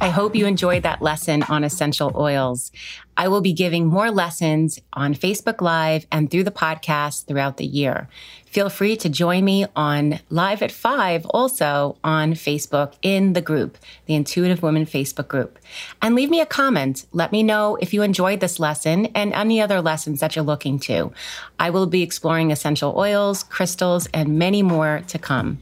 I 0.07 0.11
hope 0.11 0.37
you 0.37 0.47
enjoyed 0.47 0.85
that 0.85 1.03
lesson 1.03 1.42
on 1.49 1.64
essential 1.64 2.12
oils. 2.14 2.71
I 3.16 3.27
will 3.27 3.40
be 3.40 3.53
giving 3.53 3.87
more 3.87 4.12
lessons 4.12 4.79
on 4.92 5.16
Facebook 5.16 5.61
Live 5.61 6.07
and 6.12 6.31
through 6.31 6.45
the 6.45 6.53
podcast 6.53 7.27
throughout 7.27 7.57
the 7.57 7.66
year. 7.66 8.09
Feel 8.45 8.69
free 8.69 8.97
to 8.99 9.09
join 9.09 9.45
me 9.45 9.66
on 9.75 10.21
Live 10.31 10.62
at 10.62 10.71
5 10.71 11.27
also 11.27 11.97
on 12.05 12.35
Facebook 12.35 12.92
in 13.03 13.33
the 13.33 13.40
group, 13.40 13.79
the 14.05 14.14
Intuitive 14.14 14.62
Women 14.62 14.87
Facebook 14.87 15.27
group. 15.27 15.59
And 16.01 16.14
leave 16.14 16.31
me 16.31 16.40
a 16.40 16.47
comment. 16.47 17.05
Let 17.11 17.33
me 17.33 17.42
know 17.42 17.77
if 17.81 17.92
you 17.92 18.03
enjoyed 18.03 18.38
this 18.38 18.61
lesson 18.61 19.07
and 19.07 19.33
any 19.33 19.61
other 19.61 19.81
lessons 19.81 20.21
that 20.21 20.37
you're 20.37 20.45
looking 20.45 20.79
to. 20.81 21.12
I 21.59 21.71
will 21.71 21.88
be 21.88 22.05
exploring 22.05 22.53
essential 22.53 22.95
oils, 22.97 23.42
crystals, 23.42 24.07
and 24.14 24.38
many 24.38 24.62
more 24.62 25.03
to 25.09 25.19
come. 25.19 25.59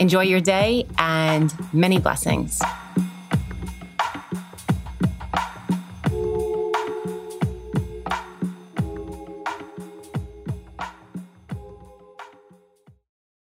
Enjoy 0.00 0.22
your 0.22 0.40
day 0.40 0.86
and 0.96 1.52
many 1.74 1.98
blessings. 1.98 2.58